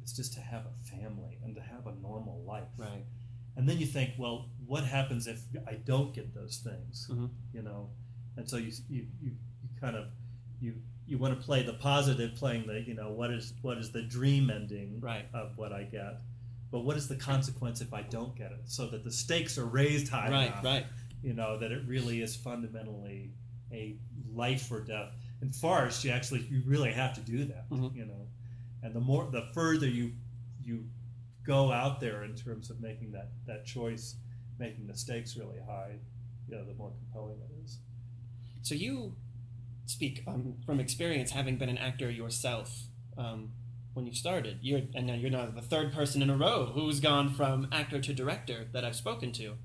is 0.03 0.13
just 0.13 0.33
to 0.33 0.41
have 0.41 0.65
a 0.65 0.85
family 0.97 1.37
and 1.43 1.55
to 1.55 1.61
have 1.61 1.85
a 1.85 1.93
normal 2.01 2.41
life 2.43 2.69
Right. 2.77 3.05
And 3.55 3.67
then 3.67 3.77
you 3.77 3.85
think 3.85 4.11
well 4.17 4.49
what 4.65 4.83
happens 4.83 5.27
if 5.27 5.41
i 5.67 5.73
don't 5.73 6.13
get 6.13 6.33
those 6.33 6.57
things 6.57 7.07
Mhm. 7.11 7.29
you 7.53 7.61
know 7.61 7.89
and 8.37 8.49
so 8.49 8.57
you 8.57 8.71
you, 8.89 9.05
you, 9.21 9.31
you 9.63 9.69
kind 9.79 9.95
of 9.95 10.05
you 10.59 10.75
you 11.07 11.17
want 11.17 11.37
to 11.37 11.45
play 11.45 11.61
the 11.63 11.73
positive 11.73 12.35
playing 12.35 12.65
the 12.67 12.79
you 12.81 12.93
know 12.93 13.09
what 13.11 13.31
is 13.31 13.53
what 13.61 13.77
is 13.77 13.91
the 13.91 14.01
dream 14.03 14.49
ending 14.49 14.99
Right. 15.01 15.25
of 15.33 15.57
what 15.57 15.73
i 15.73 15.83
get 15.83 16.21
but 16.71 16.79
what 16.85 16.95
is 16.95 17.07
the 17.07 17.15
consequence 17.15 17.81
if 17.81 17.93
i 17.93 18.01
don't 18.03 18.35
get 18.35 18.51
it 18.51 18.61
so 18.65 18.87
that 18.87 19.03
the 19.03 19.11
stakes 19.11 19.57
are 19.57 19.65
raised 19.65 20.07
high 20.09 20.29
Right, 20.29 20.47
enough 20.47 20.63
right. 20.63 20.85
you 21.21 21.33
know 21.33 21.57
that 21.57 21.71
it 21.71 21.85
really 21.85 22.21
is 22.21 22.35
fundamentally 22.35 23.31
a 23.73 23.95
life 24.33 24.71
or 24.71 24.79
death 24.81 25.11
in 25.41 25.51
farce 25.51 26.03
you 26.05 26.11
actually 26.11 26.41
you 26.49 26.61
really 26.65 26.91
have 26.91 27.13
to 27.15 27.21
do 27.21 27.43
that 27.45 27.69
Mhm. 27.69 27.93
you 27.95 28.05
know 28.05 28.27
and 28.83 28.93
the 28.93 28.99
more 29.01 29.29
the 29.31 29.43
further 29.53 29.87
you 29.87 30.13
you 30.63 30.85
go 31.45 31.71
out 31.71 31.99
there 31.99 32.23
in 32.23 32.35
terms 32.35 32.69
of 32.69 32.81
making 32.81 33.11
that 33.11 33.29
that 33.47 33.65
choice 33.65 34.15
making 34.59 34.87
the 34.87 34.95
stakes 34.95 35.35
really 35.37 35.59
high 35.67 35.95
you 36.47 36.55
know 36.55 36.63
the 36.65 36.73
more 36.75 36.91
compelling 36.91 37.39
it 37.41 37.63
is 37.63 37.79
So 38.61 38.75
you 38.75 39.15
speak 39.85 40.23
um, 40.27 40.55
from 40.65 40.79
experience, 40.79 41.31
having 41.31 41.57
been 41.57 41.69
an 41.69 41.77
actor 41.77 42.09
yourself 42.09 42.83
um, 43.17 43.51
when 43.93 44.05
you 44.05 44.13
started. 44.13 44.59
You're 44.61 44.81
and 44.95 45.07
now 45.07 45.15
you're 45.15 45.29
now 45.31 45.47
the 45.47 45.61
third 45.61 45.93
person 45.93 46.21
in 46.21 46.29
a 46.29 46.37
row 46.37 46.71
who's 46.73 46.99
gone 46.99 47.33
from 47.33 47.67
actor 47.71 47.99
to 48.01 48.13
director 48.13 48.67
that 48.73 48.85
I've 48.85 48.95
spoken 48.95 49.31
to. 49.33 49.55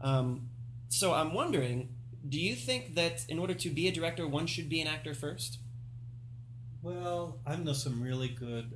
Um, 0.00 0.48
so 0.88 1.14
I'm 1.14 1.34
wondering, 1.34 1.90
do 2.28 2.40
you 2.40 2.56
think 2.56 2.94
that 2.96 3.24
in 3.28 3.38
order 3.38 3.54
to 3.54 3.70
be 3.70 3.86
a 3.88 3.92
director, 3.92 4.26
one 4.26 4.46
should 4.46 4.68
be 4.68 4.80
an 4.80 4.88
actor 4.88 5.14
first? 5.14 5.58
well 6.82 7.38
i 7.46 7.54
know 7.56 7.72
some 7.72 8.02
really 8.02 8.28
good 8.28 8.72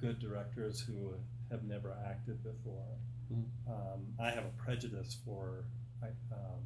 good 0.00 0.18
directors 0.18 0.80
who 0.80 1.14
have 1.50 1.64
never 1.64 1.92
acted 2.06 2.42
before 2.42 2.86
Mhm. 3.32 3.44
um, 3.68 4.14
i 4.18 4.30
have 4.30 4.44
a 4.44 4.50
prejudice 4.64 5.18
for 5.24 5.64
um, 6.32 6.62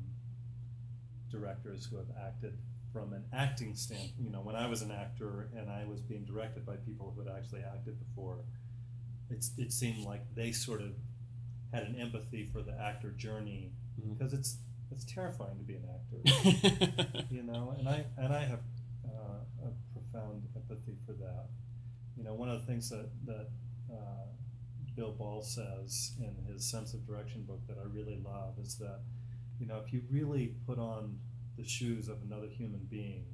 directors 1.30 1.86
who 1.86 1.96
have 1.96 2.10
acted 2.26 2.56
from 2.92 3.12
an 3.14 3.24
acting 3.32 3.74
standpoint. 3.74 4.12
You 4.20 4.30
know, 4.30 4.40
when 4.42 4.54
I 4.54 4.66
was 4.68 4.82
an 4.82 4.90
actor 4.90 5.48
and 5.56 5.70
I 5.70 5.84
was 5.86 6.00
being 6.02 6.24
directed 6.24 6.66
by 6.66 6.76
people 6.76 7.10
who 7.16 7.22
had 7.22 7.34
actually 7.34 7.62
acted 7.62 7.98
before, 8.06 8.40
it's 9.30 9.52
it 9.56 9.72
seemed 9.72 10.04
like 10.04 10.22
they 10.34 10.52
sort 10.52 10.82
of 10.82 10.90
had 11.72 11.84
an 11.84 11.96
empathy 11.96 12.44
for 12.52 12.60
the 12.62 12.72
actor 12.78 13.10
journey 13.12 13.72
Mhm. 13.98 14.18
because 14.18 14.34
it's 14.34 14.58
it's 14.90 15.04
terrifying 15.06 15.56
to 15.56 15.64
be 15.64 15.76
an 15.76 15.86
actor. 15.88 17.24
you 17.30 17.42
know, 17.42 17.74
and 17.78 17.88
I 17.88 18.04
and 18.18 18.32
I 18.34 18.44
have 18.44 18.60
uh, 19.06 19.40
a 19.64 19.70
profound 19.94 20.46
empathy 20.54 20.96
for 21.06 21.14
that. 21.14 21.46
You 22.18 22.24
know, 22.24 22.34
one 22.34 22.50
of 22.50 22.60
the 22.60 22.66
things 22.66 22.90
that 22.90 23.08
that 23.24 23.48
uh, 23.90 24.26
Bill 24.94 25.12
Ball 25.12 25.42
says 25.42 26.12
in 26.18 26.34
his 26.52 26.64
sense 26.64 26.94
of 26.94 27.06
direction 27.06 27.42
book 27.42 27.60
that 27.68 27.76
I 27.78 27.84
really 27.92 28.18
love 28.24 28.58
is 28.62 28.76
that 28.76 29.00
you 29.58 29.66
know 29.66 29.78
if 29.84 29.92
you 29.92 30.02
really 30.10 30.54
put 30.66 30.78
on 30.78 31.18
the 31.56 31.64
shoes 31.64 32.08
of 32.08 32.18
another 32.22 32.48
human 32.48 32.80
being 32.90 33.24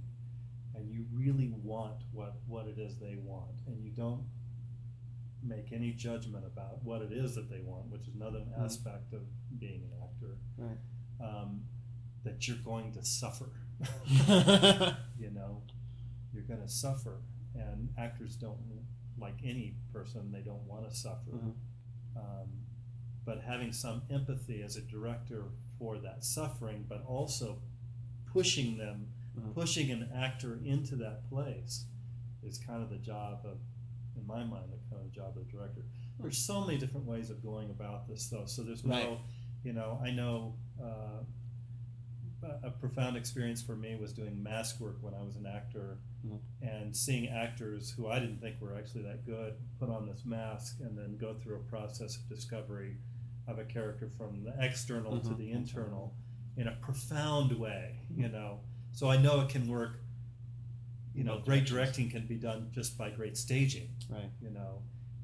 and 0.74 0.90
you 0.90 1.04
really 1.12 1.52
want 1.62 1.96
what 2.12 2.36
what 2.46 2.66
it 2.66 2.78
is 2.78 2.96
they 2.98 3.16
want 3.16 3.60
and 3.66 3.82
you 3.82 3.90
don't 3.90 4.22
make 5.42 5.72
any 5.72 5.92
judgment 5.92 6.44
about 6.44 6.82
what 6.84 7.00
it 7.02 7.12
is 7.12 7.34
that 7.34 7.48
they 7.50 7.60
want 7.60 7.86
which 7.90 8.02
is 8.08 8.14
another 8.14 8.40
Mhm. 8.40 8.64
aspect 8.64 9.12
of 9.12 9.22
being 9.58 9.82
an 9.84 9.92
actor 10.02 10.36
Right. 10.56 10.78
um, 11.20 11.64
that 12.24 12.46
you're 12.48 12.56
going 12.58 12.92
to 12.92 13.04
suffer 13.04 13.48
you 15.18 15.30
know 15.30 15.62
you're 16.32 16.42
going 16.42 16.60
to 16.60 16.68
suffer 16.68 17.20
and 17.54 17.88
actors 17.96 18.36
don't 18.36 18.58
like 19.20 19.34
any 19.44 19.74
person 19.92 20.30
they 20.32 20.40
don't 20.40 20.62
want 20.66 20.88
to 20.88 20.94
suffer 20.94 21.30
Mhm. 21.32 21.54
um, 22.16 22.48
but 23.24 23.42
having 23.42 23.72
some 23.72 24.02
empathy 24.10 24.62
as 24.62 24.76
a 24.76 24.82
director 24.82 25.44
for 25.78 25.98
that 25.98 26.24
suffering 26.24 26.84
but 26.88 27.04
also 27.04 27.60
pushing 28.26 28.76
them 28.78 29.08
Mhm. 29.36 29.54
pushing 29.54 29.90
an 29.90 30.10
actor 30.12 30.56
into 30.64 30.96
that 30.96 31.28
place 31.28 31.86
is 32.42 32.58
kind 32.58 32.82
of 32.82 32.90
the 32.90 32.98
job 32.98 33.44
of 33.44 33.58
in 34.16 34.26
my 34.26 34.44
mind 34.44 34.70
the 34.72 34.78
kind 34.94 35.04
of 35.06 35.12
job 35.12 35.36
of 35.36 35.46
the 35.46 35.52
director 35.52 35.84
there's 36.18 36.38
so 36.38 36.64
many 36.64 36.78
different 36.78 37.06
ways 37.06 37.30
of 37.30 37.40
going 37.42 37.70
about 37.70 38.08
this 38.08 38.28
though 38.28 38.46
so 38.46 38.62
there's 38.64 38.84
no 38.84 38.90
Right. 38.94 39.18
you 39.62 39.72
know 39.72 39.98
i 40.02 40.10
know 40.10 40.56
uh, 40.82 41.22
a- 42.42 42.70
profound 42.70 43.16
experience 43.16 43.60
for 43.62 43.74
me 43.76 43.96
was 43.96 44.12
doing 44.12 44.42
mask 44.42 44.80
work 44.80 44.96
when 45.02 45.14
I 45.14 45.22
was 45.22 45.36
an 45.36 45.46
actor 45.46 45.98
Mhm. 46.24 46.38
and 46.62 46.96
seeing 46.96 47.28
actors 47.28 47.90
who 47.90 48.06
I 48.08 48.18
didn't 48.20 48.38
think 48.40 48.60
were 48.60 48.74
actually 48.76 49.02
that 49.02 49.24
good 49.24 49.54
put 49.78 49.88
on 49.90 50.06
this 50.06 50.24
mask 50.24 50.80
and 50.80 50.96
then 50.96 51.16
go 51.16 51.34
through 51.34 51.56
a 51.56 51.64
process 51.64 52.16
of 52.16 52.28
discovery 52.28 52.98
of 53.46 53.58
a 53.58 53.64
character 53.64 54.08
from 54.10 54.44
the 54.44 54.54
external 54.64 55.20
to 55.20 55.30
Mhm. 55.30 55.36
the 55.38 55.50
internal 55.50 56.14
in 56.56 56.68
a 56.68 56.76
profound 56.76 57.52
way, 57.52 58.00
you 58.10 58.28
know. 58.28 58.60
So 58.92 59.08
I 59.10 59.16
know 59.16 59.40
it 59.40 59.48
can 59.48 59.66
work. 59.68 60.00
You 61.14 61.24
know, 61.24 61.40
great 61.40 61.66
directing 61.66 62.10
can 62.10 62.26
be 62.26 62.36
done 62.36 62.70
just 62.72 62.96
by 62.96 63.10
great 63.10 63.36
staging, 63.36 63.94
Right. 64.08 64.30
you 64.40 64.50
know, 64.50 64.82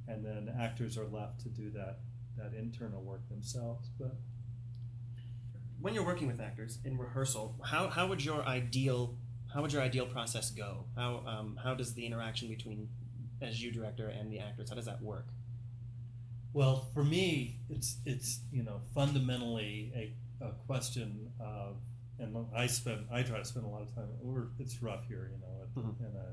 and 0.08 0.24
then 0.24 0.48
actors 0.48 0.96
are 0.98 1.06
left 1.06 1.40
to 1.40 1.48
do 1.50 1.70
that 1.70 2.00
that 2.36 2.52
internal 2.52 3.00
work 3.02 3.28
themselves. 3.28 3.88
But 3.90 4.16
when 5.84 5.92
you're 5.92 6.02
working 6.06 6.26
with 6.26 6.40
actors 6.40 6.78
in 6.86 6.96
rehearsal, 6.96 7.54
how, 7.62 7.88
how 7.88 8.06
would 8.06 8.24
your 8.24 8.42
ideal 8.44 9.14
how 9.52 9.60
would 9.62 9.70
your 9.72 9.82
ideal 9.82 10.06
process 10.06 10.50
go? 10.50 10.84
How 10.96 11.22
um, 11.26 11.58
how 11.62 11.74
does 11.74 11.92
the 11.92 12.04
interaction 12.06 12.48
between 12.48 12.88
as 13.42 13.62
you 13.62 13.70
director 13.70 14.08
and 14.08 14.32
the 14.32 14.38
actors 14.40 14.70
how 14.70 14.76
does 14.76 14.86
that 14.86 15.02
work? 15.02 15.26
Well, 16.54 16.88
for 16.94 17.04
me, 17.04 17.58
it's 17.68 17.98
it's 18.06 18.40
you 18.50 18.62
know 18.62 18.80
fundamentally 18.94 19.92
a, 19.94 20.44
a 20.44 20.52
question 20.66 21.30
of, 21.38 21.76
and 22.18 22.34
I 22.56 22.66
spend 22.66 23.06
I 23.12 23.22
try 23.22 23.38
to 23.38 23.44
spend 23.44 23.66
a 23.66 23.68
lot 23.68 23.82
of 23.82 23.94
time. 23.94 24.08
We're, 24.22 24.46
it's 24.58 24.82
rough 24.82 25.06
here, 25.06 25.30
you 25.32 25.38
know, 25.38 25.62
at, 25.62 25.74
Mhm. 25.74 26.00
in 26.00 26.16
a, 26.16 26.26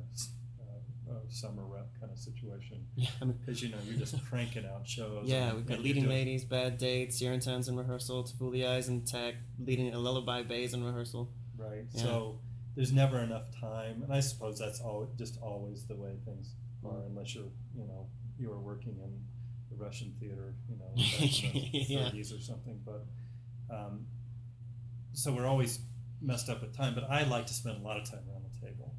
uh, 1.12 1.15
summer 1.30 1.63
rep 1.65 1.88
kind 2.00 2.12
of 2.12 2.18
situation 2.18 2.86
Yeah, 2.96 3.10
because 3.25 3.62
you 3.62 3.70
know 3.70 3.77
you're 3.86 3.98
just 3.98 4.15
cranking 4.30 4.65
out 4.65 4.88
shows. 4.88 5.27
yeah, 5.27 5.53
we've 5.53 5.65
got 5.65 5.80
leading 5.80 6.08
ladies, 6.08 6.46
bad 6.46 6.77
dates, 6.77 7.22
Urinetown's 7.22 7.68
in 7.68 7.75
rehearsal, 7.75 8.24
To 8.24 8.36
Fool 8.38 8.51
the 8.51 8.65
Eyes 8.65 8.88
in 8.88 9.01
tech, 9.03 9.36
leading 9.60 9.94
a 9.94 10.00
lullaby 10.00 10.44
bays 10.44 10.74
in 10.74 10.84
rehearsal. 10.84 11.30
right? 11.58 11.86
Yeah. 11.94 12.01
So 12.03 12.39
there's 12.75 12.94
never 12.94 13.20
enough 13.20 13.48
time, 13.60 14.01
and 14.03 14.13
I 14.13 14.22
suppose 14.22 14.58
that's 14.58 14.80
all 14.80 15.10
just 15.18 15.38
always 15.41 15.86
the 15.86 15.96
way 15.96 16.15
things 16.25 16.56
are, 16.86 16.91
Mhm. 16.91 17.08
unless 17.08 17.36
you're 17.36 17.51
you 17.75 17.86
know 17.86 18.08
you 18.39 18.51
are 18.51 18.60
working 18.60 18.98
in 19.03 19.12
the 19.70 19.75
Russian 19.84 20.13
theater, 20.20 20.56
you 20.70 20.77
know, 20.77 20.91
in 20.96 21.01
the 21.62 21.86
Yeah. 21.94 22.10
30s 22.10 22.32
or 22.38 22.41
something. 22.41 22.80
But 22.86 23.06
um, 23.70 24.06
so 25.13 25.34
we're 25.34 25.46
always 25.48 25.80
messed 26.22 26.50
up 26.50 26.62
with 26.62 26.75
time. 26.75 26.96
But 26.96 27.10
I 27.10 27.24
like 27.24 27.46
to 27.48 27.53
spend 27.53 27.77
a 27.77 27.82
lot 27.88 27.98
of 28.00 28.10
time 28.10 28.22
around 28.30 28.44
the 28.51 28.65
table 28.68 28.94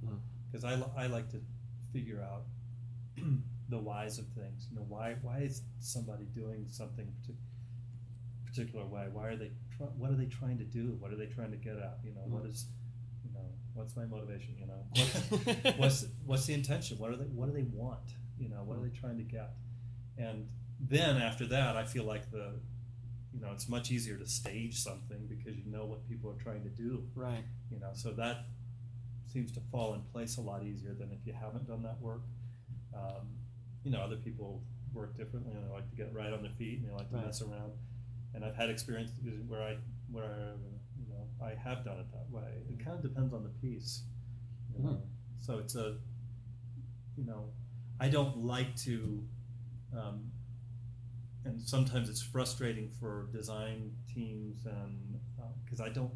because 0.50 0.64
I, 0.64 0.72
I 0.96 1.06
like 1.06 1.30
to 1.30 1.40
figure 1.92 2.22
out 2.22 2.44
the 3.68 3.78
whys 3.78 4.18
of 4.18 4.26
things. 4.28 4.66
You 4.70 4.76
know, 4.76 4.86
why 4.88 5.16
why 5.22 5.38
is 5.40 5.62
somebody 5.80 6.24
doing 6.34 6.66
something 6.68 7.06
partic- 7.06 7.36
particular 8.46 8.84
way? 8.86 9.06
Why 9.12 9.28
are 9.28 9.36
they 9.36 9.50
what 9.98 10.10
are 10.10 10.16
they 10.16 10.26
trying 10.26 10.58
to 10.58 10.64
do? 10.64 10.96
What 11.00 11.12
are 11.12 11.16
they 11.16 11.26
trying 11.26 11.50
to 11.50 11.56
get 11.56 11.76
at? 11.76 11.98
You 12.04 12.12
know, 12.14 12.22
what 12.26 12.44
Mm. 12.44 12.50
is, 12.50 12.66
you 13.24 13.32
know, 13.32 13.46
what's 13.74 13.96
my 13.96 14.04
motivation? 14.04 14.56
You 14.58 14.66
know, 14.66 14.84
what, 15.62 15.78
what's 15.78 16.06
what's 16.24 16.46
the 16.46 16.54
intention? 16.54 16.98
What 16.98 17.10
are 17.10 17.16
they 17.16 17.24
What 17.24 17.46
do 17.46 17.52
they 17.52 17.64
want? 17.72 18.14
You 18.38 18.48
know, 18.48 18.62
what 18.64 18.78
are 18.78 18.82
they 18.82 18.90
trying 18.96 19.16
to 19.18 19.24
get? 19.24 19.50
And 20.18 20.48
then 20.80 21.16
after 21.16 21.46
that, 21.46 21.76
I 21.76 21.84
feel 21.84 22.04
like 22.04 22.30
the, 22.30 22.54
you 23.32 23.40
know, 23.40 23.50
it's 23.52 23.68
much 23.68 23.90
easier 23.90 24.16
to 24.18 24.26
stage 24.26 24.78
something 24.80 25.26
because 25.28 25.56
you 25.56 25.64
know 25.66 25.86
what 25.86 26.06
people 26.08 26.30
are 26.30 26.42
trying 26.42 26.62
to 26.64 26.68
do. 26.70 27.04
right. 27.14 27.44
You 27.70 27.80
know, 27.80 27.90
so 27.94 28.12
that 28.12 28.46
seems 29.32 29.50
to 29.52 29.60
fall 29.70 29.94
in 29.94 30.02
place 30.12 30.36
a 30.36 30.40
lot 30.40 30.62
easier 30.64 30.94
than 30.94 31.10
if 31.12 31.26
you 31.26 31.32
haven't 31.32 31.66
done 31.66 31.82
that 31.82 32.00
work. 32.00 32.22
Um, 32.94 33.28
you 33.84 33.90
know, 33.90 34.00
other 34.00 34.16
people 34.16 34.62
work 34.92 35.16
differently 35.16 35.54
and 35.54 35.64
they 35.64 35.72
like 35.72 35.88
to 35.90 35.96
get 35.96 36.12
right 36.12 36.32
on 36.32 36.42
their 36.42 36.52
feet 36.52 36.78
and 36.80 36.88
they 36.88 36.92
like 36.92 37.08
to 37.10 37.16
Right. 37.16 37.24
mess 37.26 37.40
around. 37.42 37.72
And 38.34 38.44
I've 38.44 38.54
had 38.56 38.68
experiences 38.70 39.16
where 39.48 39.62
I 39.62 39.76
where 40.10 40.24
I, 40.26 40.52
you 41.00 41.06
know 41.08 41.26
I 41.42 41.54
have 41.54 41.84
done 41.84 41.98
it 41.98 42.06
that 42.12 42.30
way. 42.30 42.62
It 42.68 42.78
kind 42.84 42.96
of 42.96 43.02
depends 43.02 43.32
on 43.32 43.42
the 43.42 43.48
piece. 43.60 44.04
You 44.76 44.84
Mhm. 44.84 45.00
So 45.40 45.58
it's 45.58 45.74
a 45.74 45.98
you 47.16 47.24
know 47.24 47.50
I 48.00 48.08
don't 48.08 48.36
like 48.38 48.74
to 48.88 49.26
um, 49.96 50.30
and 51.44 51.60
sometimes 51.60 52.08
it's 52.08 52.22
frustrating 52.22 52.88
for 53.00 53.28
design 53.32 53.92
teams 54.14 54.64
and 54.66 55.18
because 55.64 55.80
I 55.80 55.88
don't 55.88 56.12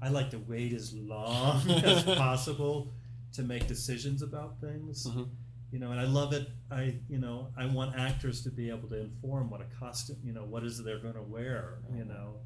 I 0.00 0.08
like 0.08 0.30
to 0.30 0.38
wait 0.38 0.72
as 0.72 0.94
long 0.94 1.68
as 1.84 2.04
possible 2.04 2.92
to 3.32 3.42
make 3.42 3.66
decisions 3.66 4.22
about 4.22 4.60
things 4.60 5.06
Mhm. 5.06 5.28
you 5.72 5.78
know 5.78 5.90
and 5.90 6.00
I 6.00 6.04
love 6.04 6.32
it 6.32 6.48
I 6.70 6.98
you 7.08 7.18
know 7.18 7.48
I 7.56 7.66
want 7.66 7.94
actors 7.96 8.42
to 8.44 8.50
be 8.50 8.68
able 8.70 8.88
to 8.88 9.00
inform 9.00 9.50
what 9.50 9.60
a 9.60 9.66
costume 9.78 10.16
you 10.24 10.32
know 10.32 10.44
what 10.44 10.64
is 10.64 10.82
they're 10.82 10.98
going 11.00 11.14
to 11.14 11.22
wear 11.22 11.78
you 11.94 12.04
know 12.04 12.36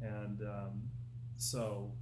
and 0.00 0.40
um, 0.42 0.82
so 1.36 1.92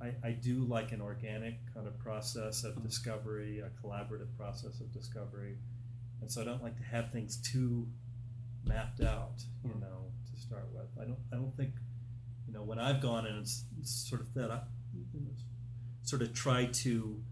I, 0.00 0.14
I 0.24 0.30
do 0.32 0.64
like 0.64 0.92
an 0.92 1.02
organic 1.02 1.56
kind 1.74 1.86
of 1.86 1.98
process 1.98 2.64
of 2.64 2.76
Mhm. 2.76 2.82
discovery 2.84 3.60
a 3.60 3.70
collaborative 3.84 4.34
process 4.36 4.80
of 4.80 4.92
discovery 4.92 5.58
and 6.20 6.30
so 6.30 6.40
I 6.42 6.44
don't 6.44 6.62
like 6.62 6.76
to 6.78 6.82
have 6.84 7.12
things 7.12 7.36
too 7.38 7.86
mapped 8.64 9.00
out, 9.00 9.42
you 9.64 9.70
Mhm. 9.70 9.80
know, 9.80 10.12
to 10.30 10.36
start 10.40 10.68
with. 10.72 10.88
I 11.00 11.04
don't, 11.06 11.18
I 11.32 11.36
don't 11.36 11.56
think, 11.56 11.72
know, 12.60 12.66
when 12.66 12.78
I've 12.78 13.00
gone 13.00 13.26
and 13.26 13.38
it's, 13.38 13.64
it's 13.80 13.90
sort 14.08 14.20
of 14.20 14.32
that, 14.34 14.50
I 14.50 14.60
sort 16.02 16.22
of 16.22 16.32
try 16.34 16.66
to 16.66 17.22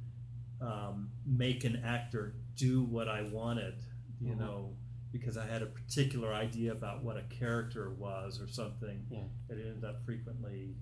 um, 0.60 1.10
make 1.26 1.64
an 1.64 1.82
actor 1.84 2.34
do 2.56 2.82
what 2.82 3.08
I 3.08 3.22
wanted, 3.22 3.82
you 4.20 4.34
Mhm. 4.34 4.38
know, 4.38 4.76
because 5.12 5.36
I 5.36 5.46
had 5.46 5.62
a 5.62 5.66
particular 5.66 6.32
idea 6.34 6.72
about 6.72 7.02
what 7.04 7.16
a 7.16 7.22
character 7.24 7.90
was 7.90 8.40
or 8.40 8.48
something. 8.48 9.06
Yeah. 9.10 9.24
It 9.48 9.52
ended 9.64 9.84
up 9.84 10.04
frequently 10.04 10.74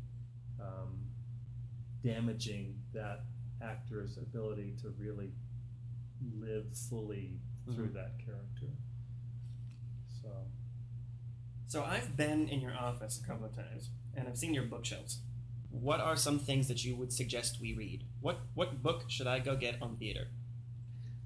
um, 0.61 0.99
damaging 2.03 2.83
that 2.93 3.25
actor's 3.61 4.17
ability 4.19 4.76
to 4.83 4.91
really 4.91 5.33
live 6.38 6.75
fully 6.76 7.38
through 7.67 7.88
Mhm. 7.91 7.95
that 7.95 8.19
character. 8.19 8.69
So, 10.23 10.47
So 11.69 11.83
I've 11.85 12.17
been 12.17 12.49
in 12.49 12.61
your 12.61 12.75
office 12.75 13.21
a 13.21 13.26
couple 13.26 13.45
of 13.47 13.55
times, 13.55 13.91
and 14.16 14.26
I've 14.28 14.38
seen 14.38 14.54
your 14.54 14.64
bookshelves. 14.64 15.20
What 15.70 16.00
are 16.00 16.16
some 16.16 16.38
things 16.38 16.68
that 16.68 16.85
you 16.85 16.96
would 16.96 17.12
suggest 17.12 17.61
we 17.61 17.75
read? 17.75 18.04
What 18.20 18.38
what 18.54 18.82
book 18.82 19.04
should 19.08 19.26
I 19.26 19.38
go 19.40 19.56
get 19.56 19.80
on 19.82 19.96
theater? 19.96 20.28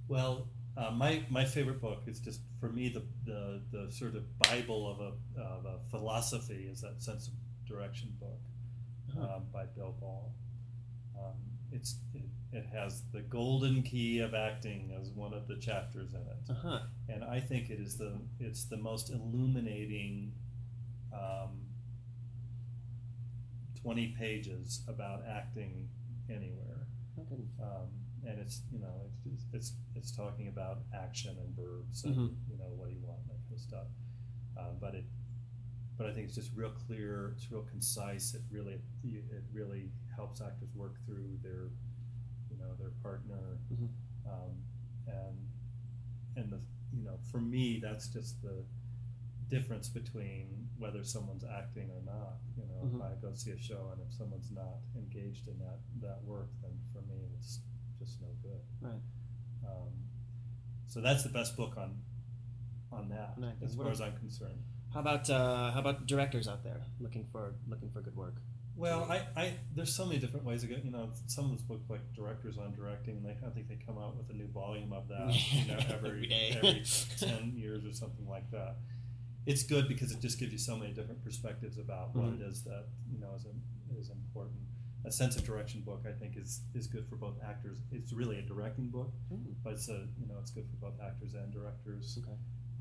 well, 0.09 0.49
uh, 0.77 0.91
my 0.91 1.23
my 1.31 1.45
favorite 1.45 1.81
book 1.81 2.03
is 2.07 2.21
just 2.21 2.41
for 2.61 2.69
me 2.69 2.89
the 2.89 3.03
the, 3.25 3.61
the 3.71 3.93
sort 3.93 4.15
of 4.17 4.25
bible 4.41 4.91
of 4.91 5.01
a 5.01 5.41
of 5.41 5.65
a 5.67 5.79
philosophy 5.91 6.69
is 6.71 6.81
that 6.81 7.03
sense 7.03 7.29
of 7.29 7.35
direction 7.69 8.13
book 8.19 8.41
Uh-huh. 9.11 9.37
um, 9.37 9.43
by 9.53 9.65
Bill 9.67 9.95
Ball. 10.01 10.33
Um, 11.19 11.35
it's 11.73 11.97
it, 12.15 12.23
it 12.53 12.67
has 12.73 13.03
the 13.13 13.21
golden 13.21 13.83
key 13.83 14.19
of 14.21 14.35
acting 14.35 14.93
as 15.01 15.11
one 15.11 15.33
of 15.35 15.47
the 15.47 15.57
chapters 15.57 16.15
in 16.15 16.21
it. 16.21 16.51
Uh 16.51 16.55
huh. 16.55 16.81
and 17.09 17.23
I 17.25 17.39
think 17.41 17.71
it 17.71 17.79
is 17.81 17.97
the 17.97 18.13
it's 18.41 18.65
the 18.65 18.77
most 18.77 19.11
illuminating 19.11 20.33
um, 21.13 21.61
twenty 23.83 24.09
pages 24.19 24.83
about 24.89 25.23
acting 25.27 25.89
anywhere, 26.29 26.87
Okay. 27.19 27.43
um, 27.63 27.89
and 28.27 28.39
it's 28.39 28.63
you 28.73 28.79
know 28.79 29.11
it's 29.33 29.45
it's 29.53 29.73
it's 29.95 30.11
talking 30.15 30.49
about 30.49 30.79
action 30.95 31.37
and 31.39 31.55
verbs 31.57 32.05
and 32.05 32.15
Mhm. 32.17 32.35
you 32.51 32.57
know 32.59 32.71
what 32.77 32.89
do 32.89 32.95
you 32.95 33.01
want 33.03 33.27
that 33.29 33.39
kind 33.43 33.53
of 33.55 33.61
stuff, 33.61 33.87
um, 34.57 34.77
but 34.81 34.95
it 34.95 35.05
but 35.97 36.07
I 36.07 36.15
think 36.15 36.27
it's 36.27 36.35
just 36.35 36.55
real 36.55 36.71
clear, 36.71 37.33
it's 37.37 37.51
real 37.53 37.63
concise. 37.65 38.35
It 38.35 38.43
really 38.51 38.81
it 39.05 39.45
really 39.53 39.91
helps 40.17 40.41
actors 40.41 40.75
work 40.75 40.95
through 41.05 41.39
their 41.43 41.69
you 42.51 42.57
know 42.59 42.75
their 42.79 42.91
partner, 43.03 43.59
Mhm. 43.73 43.89
um, 44.27 44.63
and 45.07 45.49
and 46.37 46.51
the 46.51 46.61
you 46.97 47.03
know 47.05 47.19
for 47.31 47.41
me 47.41 47.81
that's 47.81 48.09
just 48.09 48.41
the 48.43 48.65
difference 49.51 49.89
between 49.89 50.69
whether 50.79 51.03
someone's 51.05 51.45
acting 51.45 51.91
or 51.91 52.01
not 52.05 52.35
you 52.57 52.65
know 52.67 52.81
Mhm. 52.85 52.97
if 52.97 53.03
i 53.03 53.11
go 53.21 53.35
see 53.35 53.51
a 53.51 53.59
show 53.59 53.91
and 53.93 54.01
if 54.07 54.13
someone's 54.15 54.51
not 54.51 54.77
engaged 54.97 55.49
in 55.49 55.59
that 55.59 55.79
that 56.01 56.23
work 56.25 56.49
then 56.63 56.73
for 56.93 57.03
me 57.03 57.19
it's 57.37 57.61
just 57.99 58.21
no 58.21 58.29
good 58.43 58.61
Right. 58.81 59.03
um, 59.67 59.91
so 60.87 61.01
that's 61.01 61.23
the 61.23 61.29
best 61.29 61.57
book 61.57 61.77
on 61.77 62.01
on 62.93 63.09
that 63.11 63.35
Right. 63.37 63.55
as 63.63 63.77
What 63.77 63.85
far 63.85 63.87
ab- 63.89 63.93
as 63.93 64.01
i'm 64.01 64.17
concerned 64.19 64.63
How 64.95 65.01
about 65.01 65.29
uh, 65.31 65.71
how 65.73 65.81
about 65.81 66.07
directors 66.07 66.49
out 66.49 66.63
there 66.65 66.83
looking 66.99 67.25
for 67.33 67.55
looking 67.69 67.91
for 67.91 68.01
good 68.01 68.17
work? 68.17 68.37
well 68.77 69.05
I, 69.11 69.19
I 69.37 69.55
there's 69.75 69.95
so 69.95 70.07
many 70.07 70.19
different 70.19 70.47
ways 70.47 70.63
of 70.63 70.69
getting 70.71 70.87
you 70.87 70.91
know 70.93 71.11
some 71.27 71.45
of 71.47 71.51
those 71.51 71.63
books 71.63 71.91
like 71.91 72.01
directors 72.15 72.57
on 72.57 72.73
directing 72.73 73.17
and 73.19 73.25
they 73.27 73.37
i 73.47 73.51
think 73.51 73.69
they 73.69 73.77
come 73.87 73.99
out 73.99 74.17
with 74.17 74.31
a 74.31 74.33
new 74.33 74.47
volume 74.49 74.93
of 74.93 75.07
that 75.09 75.29
you 75.53 75.67
know 75.67 75.79
every 75.91 76.11
Every 76.11 76.27
day. 76.27 76.51
every 76.57 76.83
10 77.19 77.53
years 77.57 77.85
or 77.85 77.93
something 77.93 78.27
like 78.29 78.51
that 78.53 78.77
it's 79.47 79.63
good 79.63 79.89
because 79.89 80.13
it 80.13 80.21
just 80.21 80.39
gives 80.39 80.53
you 80.53 80.59
so 80.59 80.77
many 80.77 80.93
different 80.93 81.23
perspectives 81.25 81.79
about 81.79 82.15
what 82.15 82.27
Mhm. 82.27 82.41
it 82.41 82.43
is 82.47 82.63
that 82.65 82.87
you 83.13 83.19
know 83.19 83.35
is, 83.35 83.45
im- 83.47 83.63
is 83.99 84.11
important 84.11 84.61
a 85.05 85.11
sense 85.11 85.35
of 85.37 85.43
direction 85.45 85.81
book 85.81 86.03
i 86.07 86.13
think 86.13 86.37
is 86.37 86.61
is 86.75 86.87
good 86.87 87.07
for 87.09 87.17
both 87.17 87.37
actors 87.43 87.79
it's 87.91 88.13
really 88.13 88.39
a 88.39 88.43
directing 88.43 88.89
book 88.91 89.11
Hmm. 89.31 89.53
but 89.65 89.73
it's 89.73 89.89
a 89.89 90.07
you 90.21 90.27
know 90.27 90.39
it's 90.41 90.51
good 90.51 90.67
for 90.69 90.77
both 90.77 91.01
actors 91.01 91.33
and 91.35 91.51
directors 91.53 92.19
Okay. 92.23 92.37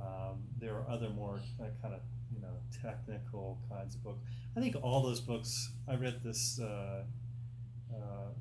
um, 0.05 0.43
there 0.59 0.75
are 0.75 0.89
other 0.89 1.09
more 1.09 1.39
uh, 1.61 1.67
kind 1.81 1.93
of 1.93 2.01
you 2.33 2.41
know 2.41 2.55
technical 2.81 3.61
kinds 3.69 3.95
of 3.95 4.03
books 4.03 4.21
i 4.57 4.59
think 4.59 4.75
all 4.83 5.01
those 5.01 5.21
books 5.21 5.71
i 5.87 5.95
read 5.95 6.21
this 6.21 6.59
uh, 6.59 7.05
uh, 7.93 8.31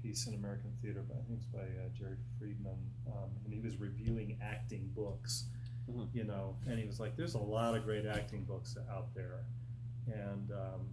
piece 0.00 0.26
in 0.28 0.34
american 0.34 0.72
theater 0.80 1.02
but 1.06 1.16
i 1.16 1.22
think 1.22 1.38
it's 1.38 1.46
by 1.46 1.60
uh, 1.60 1.88
jerry 1.98 2.16
friedman 2.38 2.78
um, 3.08 3.30
and 3.44 3.52
he 3.52 3.60
was 3.60 3.76
reviewing 3.80 4.38
acting 4.40 4.88
books 4.94 5.46
Mhm. 5.90 6.08
you 6.14 6.24
know 6.24 6.56
and 6.66 6.78
he 6.78 6.86
was 6.86 6.98
like 7.00 7.16
there's 7.16 7.34
a 7.34 7.38
lot 7.38 7.74
of 7.76 7.84
great 7.84 8.06
acting 8.06 8.44
books 8.44 8.76
out 8.90 9.12
there 9.14 9.40
and 10.06 10.50
um, 10.52 10.88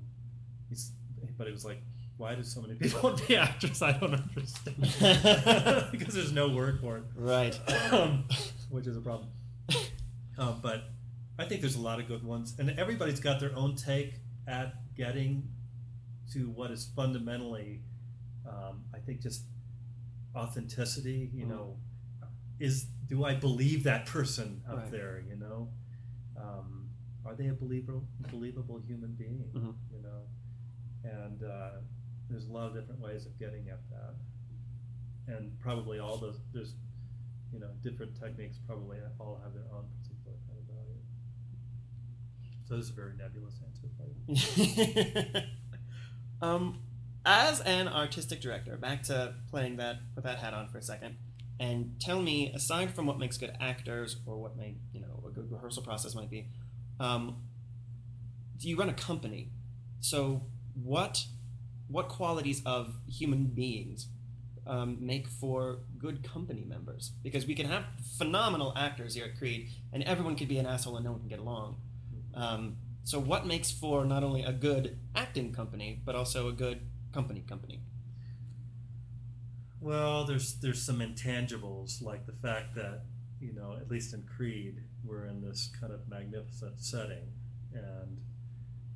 he's 0.70 0.92
but 1.38 1.48
it 1.48 1.52
was 1.52 1.64
like 1.66 1.82
why 2.18 2.34
do 2.36 2.44
so 2.44 2.62
many 2.62 2.74
people 2.80 3.00
want 3.02 3.18
to 3.18 3.26
be 3.28 3.36
actors 3.38 3.82
i 3.82 3.92
don't 3.92 4.14
understand 4.14 4.78
because 5.92 6.14
there's 6.16 6.32
no 6.34 6.50
word 6.50 6.80
for 6.82 6.98
it 6.98 7.04
Right. 7.16 7.58
um, 7.94 8.26
which 8.70 8.88
is 8.88 8.98
a 8.98 9.02
problem. 9.02 9.30
Uh, 10.38 10.54
but 10.62 10.84
I 11.38 11.46
think 11.46 11.62
there's 11.62 11.76
a 11.76 11.82
lot 11.82 12.00
of 12.00 12.08
good 12.08 12.24
ones, 12.24 12.56
and 12.60 12.70
everybody's 12.80 13.20
got 13.20 13.40
their 13.40 13.54
own 13.56 13.76
take 13.76 14.20
at 14.48 14.74
getting 14.96 15.50
to 16.34 16.50
what 16.50 16.72
is 16.72 16.90
fundamentally, 16.96 17.82
um, 18.48 18.84
I 18.94 19.00
think, 19.00 19.22
just 19.22 19.44
authenticity. 20.36 21.30
You 21.34 21.46
Mhm. 21.46 21.50
know, 21.50 21.78
is 22.60 22.88
do 23.10 23.24
I 23.26 23.34
believe 23.36 23.84
that 23.84 24.06
person 24.06 24.62
up 24.70 24.78
Right. 24.78 24.92
there? 24.92 25.20
You 25.28 25.36
know, 25.36 25.70
um, 26.38 26.90
are 27.26 27.36
they 27.36 27.48
a 27.48 27.54
believable, 27.54 28.06
believable 28.32 28.78
human 28.80 29.14
being? 29.16 29.50
Mhm. 29.54 29.76
You 29.92 30.02
know, 30.02 30.22
and 31.04 31.44
uh, 31.44 31.72
there's 32.30 32.46
a 32.46 32.52
lot 32.52 32.68
of 32.68 32.74
different 32.76 33.02
ways 33.02 33.26
of 33.26 33.38
getting 33.40 33.68
at 33.70 33.82
that, 33.90 34.14
and 35.36 35.60
probably 35.60 36.00
all 36.00 36.18
those 36.18 36.40
there's 36.54 36.76
you 37.52 37.60
know, 37.60 37.72
different 37.82 38.16
techniques 38.20 38.60
probably 38.68 39.00
all 39.20 39.40
have 39.44 39.56
their 39.56 39.66
own 39.74 39.84
particular 40.04 40.38
kind 40.48 40.60
of 40.60 40.66
value. 40.68 41.02
So 42.64 42.76
this 42.78 42.86
is 42.86 42.92
a 42.92 42.94
very 42.94 43.16
nebulous 43.18 43.56
answer 43.66 43.90
for 43.98 45.34
you. 45.34 45.42
um, 46.48 46.80
as 47.26 47.60
an 47.62 47.88
artistic 47.88 48.40
director, 48.40 48.78
back 48.78 49.02
to 49.04 49.34
playing 49.50 49.78
that, 49.78 49.98
put 50.14 50.24
that 50.26 50.38
hat 50.38 50.54
on 50.54 50.68
for 50.70 50.78
a 50.78 50.84
second, 50.84 51.16
and 51.60 52.00
tell 52.00 52.22
me, 52.22 52.52
aside 52.54 52.96
from 52.96 53.06
what 53.06 53.20
makes 53.20 53.38
good 53.38 53.52
actors 53.60 54.18
or 54.26 54.38
what 54.38 54.56
may, 54.56 54.76
you 54.94 55.02
know, 55.02 55.24
a 55.28 55.30
good 55.30 55.52
rehearsal 55.52 55.84
process 55.84 56.16
might 56.16 56.30
be, 56.30 56.48
um, 57.00 57.38
do 58.58 58.70
you 58.70 58.78
run 58.78 58.90
a 58.90 58.94
company? 58.94 59.50
So 60.00 60.44
what, 60.74 61.26
what 61.88 62.08
qualities 62.08 62.62
of 62.66 62.96
human 63.08 63.46
beings 63.46 64.08
um, 64.66 64.98
make 65.02 65.28
for 65.28 65.80
good 65.98 66.24
company 66.24 66.64
members? 66.66 67.12
Because 67.24 67.46
we 67.46 67.56
can 67.56 67.66
have 67.66 67.84
phenomenal 68.18 68.74
actors 68.78 69.16
here 69.16 69.26
at 69.26 69.38
Creede, 69.38 69.70
and 69.92 70.04
everyone 70.04 70.36
could 70.36 70.48
be 70.48 70.60
an 70.60 70.66
asshole 70.66 70.96
and 70.96 71.06
no 71.06 71.12
one 71.12 71.20
can 71.22 71.30
get 71.30 71.40
along. 71.40 71.76
Um, 72.34 72.78
so, 73.04 73.20
what 73.20 73.48
makes 73.48 73.72
for 73.72 74.06
not 74.06 74.24
only 74.24 74.44
a 74.44 74.54
good 74.54 74.98
acting 75.16 75.52
company, 75.52 76.00
but 76.06 76.16
also 76.16 76.48
a 76.48 76.52
good 76.52 76.82
company 77.12 77.44
company? 77.48 77.82
Well, 79.82 80.26
there's 80.26 80.56
there's 80.56 80.82
some 80.82 81.00
intangibles 81.00 82.02
like 82.02 82.26
the 82.26 82.34
fact 82.34 82.76
that 82.76 83.04
you 83.40 83.54
know 83.54 83.78
at 83.80 83.90
least 83.90 84.14
in 84.14 84.24
Creede 84.24 84.84
we're 85.06 85.26
in 85.28 85.42
this 85.42 85.70
kind 85.80 85.94
of 85.94 86.02
magnificent 86.10 86.82
setting, 86.82 87.32
and 87.74 88.18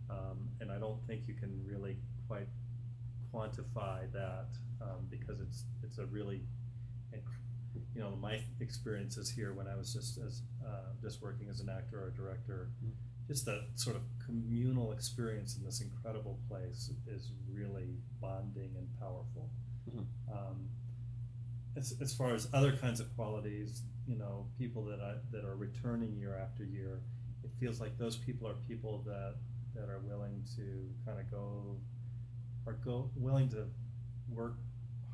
um, 0.09 0.49
and 0.59 0.71
I 0.71 0.77
don't 0.79 0.99
think 1.07 1.27
you 1.27 1.33
can 1.35 1.63
really 1.65 1.97
quite 2.27 2.47
quantify 3.33 4.11
that 4.11 4.47
um, 4.81 5.07
because 5.09 5.39
it's 5.39 5.63
it's 5.83 5.97
a 5.97 6.05
really 6.05 6.41
you 7.95 8.01
know 8.01 8.15
my 8.21 8.39
experiences 8.59 9.29
here 9.31 9.53
when 9.53 9.67
I 9.67 9.75
was 9.75 9.93
just 9.93 10.17
as 10.17 10.41
uh, 10.65 10.91
just 11.01 11.21
working 11.21 11.47
as 11.49 11.59
an 11.59 11.69
actor 11.69 12.03
or 12.03 12.07
a 12.09 12.11
director, 12.13 12.69
Mhm. 12.83 12.91
just 13.27 13.45
that 13.45 13.69
sort 13.75 13.95
of 13.95 14.03
communal 14.25 14.91
experience 14.91 15.55
in 15.55 15.63
this 15.63 15.81
incredible 15.81 16.39
place 16.47 16.91
is 17.07 17.31
really 17.49 17.97
bonding 18.19 18.75
and 18.75 18.87
powerful. 18.99 19.49
Mhm. 19.89 20.05
Um, 20.31 20.69
as, 21.75 21.93
as 22.01 22.13
far 22.13 22.33
as 22.33 22.47
other 22.53 22.75
kinds 22.77 22.99
of 22.99 23.13
qualities, 23.15 23.81
you 24.07 24.15
know, 24.15 24.47
people 24.57 24.83
that 24.85 24.99
I, 25.01 25.15
that 25.31 25.43
are 25.45 25.55
returning 25.55 26.15
year 26.17 26.35
after 26.37 26.63
year, 26.63 27.01
it 27.43 27.51
feels 27.59 27.79
like 27.81 27.97
those 27.97 28.15
people 28.17 28.47
are 28.47 28.55
people 28.67 29.01
that 29.05 29.35
that 29.75 29.89
are 29.89 29.99
willing 29.99 30.43
to 30.55 30.87
kind 31.05 31.19
of 31.19 31.29
go 31.31 31.77
are 32.67 32.73
go 32.73 33.09
willing 33.15 33.49
to 33.49 33.67
work 34.29 34.57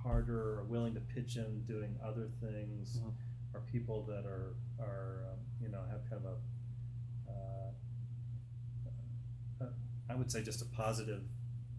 harder 0.03 0.59
or 0.59 0.63
willing 0.65 0.93
to 0.93 0.99
pitch 0.99 1.37
in 1.37 1.63
doing 1.63 1.97
other 2.03 2.27
things 2.41 2.99
Mhm. 2.99 3.13
are 3.55 3.61
people 3.61 4.03
that 4.03 4.25
are 4.25 4.55
are 4.79 5.25
um, 5.31 5.39
you 5.61 5.69
know 5.69 5.81
have 5.89 6.03
kind 6.09 6.25
of 6.25 6.33
a 7.27 7.31
uh, 7.31 7.71
uh, 9.65 9.69
I 10.09 10.15
would 10.15 10.31
say 10.31 10.43
just 10.43 10.61
a 10.61 10.65
positive 10.65 11.23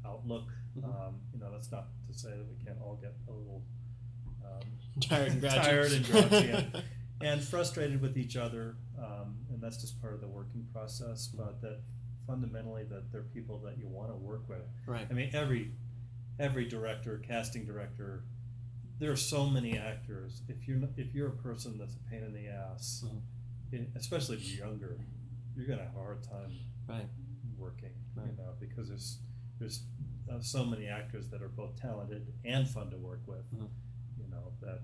outlook. 0.04 0.52
Mhm. 0.76 0.84
Um, 0.84 1.20
you 1.32 1.38
know, 1.40 1.50
that's 1.50 1.70
not 1.70 1.88
to 2.12 2.18
say 2.18 2.30
that 2.30 2.46
we 2.48 2.64
can't 2.64 2.78
all 2.82 2.98
get 3.00 3.14
a 3.28 3.32
little 3.32 3.62
um, 4.44 4.60
Tired 5.00 5.32
and 5.32 5.40
grouchy. 5.40 5.56
tired 5.56 5.92
and 5.92 6.06
grouchy 6.06 6.50
and, 6.50 6.82
and 7.22 7.42
frustrated 7.42 8.00
with 8.00 8.16
each 8.18 8.36
other, 8.36 8.76
um, 8.98 9.36
and 9.50 9.60
that's 9.62 9.76
just 9.80 10.00
part 10.00 10.14
of 10.14 10.20
the 10.20 10.28
working 10.28 10.66
process. 10.72 11.28
But 11.28 11.60
that 11.62 11.80
fundamentally, 12.26 12.84
that 12.84 13.10
they're 13.12 13.22
people 13.22 13.58
that 13.64 13.78
you 13.78 13.86
want 13.88 14.10
to 14.10 14.16
work 14.16 14.48
with. 14.48 14.62
right. 14.86 15.06
I 15.10 15.12
mean, 15.14 15.30
every 15.32 15.72
every 16.38 16.66
director, 16.66 17.20
casting 17.26 17.64
director, 17.66 18.24
there 18.98 19.10
are 19.10 19.16
so 19.16 19.46
many 19.46 19.76
actors. 19.78 20.42
If 20.48 20.66
you're 20.68 20.80
if 20.96 21.14
you're 21.14 21.28
a 21.28 21.36
person 21.36 21.78
that's 21.78 21.94
a 21.94 22.10
pain 22.10 22.22
in 22.22 22.32
the 22.32 22.48
ass, 22.48 23.04
Mhm. 23.06 23.20
it- 23.72 23.90
especially 23.96 24.36
if 24.36 24.48
you're 24.48 24.66
younger, 24.66 24.98
you're 25.56 25.66
gonna 25.66 25.84
have 25.84 25.94
a 25.96 25.98
hard 25.98 26.22
time 26.22 26.52
Right. 26.88 27.06
working. 27.58 27.92
Right. 28.14 28.26
You 28.30 28.36
know, 28.36 28.52
because 28.58 28.88
there's 28.88 29.18
there's 29.58 29.82
uh, 30.30 30.40
so 30.40 30.64
many 30.64 30.86
actors 30.86 31.28
that 31.30 31.42
are 31.42 31.48
both 31.48 31.80
talented 31.80 32.26
and 32.44 32.68
fun 32.68 32.90
to 32.90 32.96
work 32.96 33.20
with. 33.26 33.44
Mhm. 33.54 33.68
You 34.18 34.28
know 34.30 34.52
that 34.62 34.80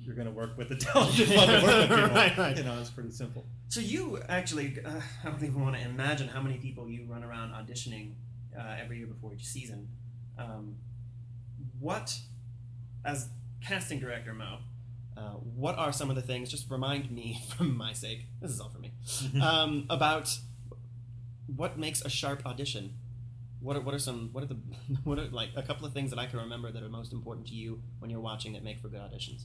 you're 0.00 0.14
gonna 0.14 0.30
work 0.30 0.56
with 0.56 0.68
the 0.68 0.76
talented, 0.86 1.28
fun 1.28 1.48
to 1.48 1.54
work 1.66 1.90
with 1.90 1.98
people. 1.98 2.08
Right, 2.14 2.36
right. 2.38 2.56
You 2.56 2.64
know, 2.64 2.78
it's 2.80 2.90
pretty 2.90 3.10
simple. 3.10 3.44
So 3.68 3.80
you 3.80 4.20
actually, 4.28 4.78
uh, 4.84 5.00
I 5.24 5.30
don't 5.30 5.42
even 5.42 5.60
want 5.60 5.76
to 5.76 5.82
imagine 5.82 6.28
how 6.28 6.40
many 6.40 6.58
people 6.58 6.88
you 6.88 7.04
run 7.04 7.24
around 7.24 7.50
auditioning 7.52 8.12
uh, 8.56 8.76
every 8.80 8.98
year 8.98 9.06
before 9.06 9.34
each 9.34 9.44
season. 9.46 9.88
Um, 10.38 10.76
what, 11.80 12.16
as 13.04 13.28
casting 13.60 13.98
director 13.98 14.32
Mo, 14.32 14.58
uh, 15.16 15.30
what 15.32 15.76
are 15.78 15.92
some 15.92 16.10
of 16.10 16.16
the 16.16 16.22
things? 16.22 16.50
Just 16.50 16.70
remind 16.70 17.10
me, 17.10 17.42
for 17.56 17.64
my 17.64 17.92
sake, 17.92 18.26
this 18.40 18.50
is 18.52 18.60
all 18.60 18.68
for 18.70 18.78
me, 18.78 18.92
um, 19.42 19.86
about 19.90 20.38
what 21.54 21.78
makes 21.78 22.00
a 22.02 22.08
sharp 22.08 22.46
audition. 22.46 22.94
What 23.60 23.76
are, 23.76 23.80
what 23.80 23.94
are 23.94 23.98
some 23.98 24.30
what 24.32 24.44
are 24.44 24.46
the 24.46 24.58
what 25.04 25.18
are 25.18 25.26
like 25.28 25.50
a 25.56 25.62
couple 25.62 25.86
of 25.86 25.92
things 25.92 26.10
that 26.10 26.18
I 26.18 26.26
can 26.26 26.38
remember 26.38 26.70
that 26.70 26.82
are 26.82 26.88
most 26.88 27.12
important 27.12 27.46
to 27.48 27.54
you 27.54 27.82
when 27.98 28.10
you're 28.10 28.20
watching 28.20 28.52
that 28.52 28.62
make 28.62 28.80
for 28.80 28.88
good 28.88 29.00
auditions? 29.00 29.44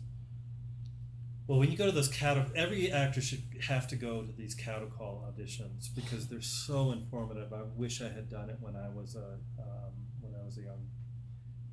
Well, 1.47 1.59
when 1.59 1.71
you 1.71 1.77
go 1.77 1.85
to 1.85 1.91
those 1.91 2.07
cattle, 2.07 2.45
every 2.55 2.91
actor 2.91 3.19
should 3.19 3.43
have 3.67 3.87
to 3.89 3.95
go 3.95 4.21
to 4.23 4.31
these 4.31 4.53
cattle 4.55 4.87
call 4.87 5.27
auditions 5.27 5.93
because 5.93 6.27
they're 6.27 6.39
so 6.41 6.91
informative. 6.91 7.51
I 7.51 7.63
wish 7.75 8.01
I 8.01 8.09
had 8.09 8.29
done 8.29 8.49
it 8.49 8.57
when 8.61 8.75
I 8.75 8.89
was 8.89 9.15
a 9.15 9.37
um, 9.59 9.93
when 10.21 10.33
I 10.39 10.45
was 10.45 10.57
a 10.57 10.61
young 10.61 10.87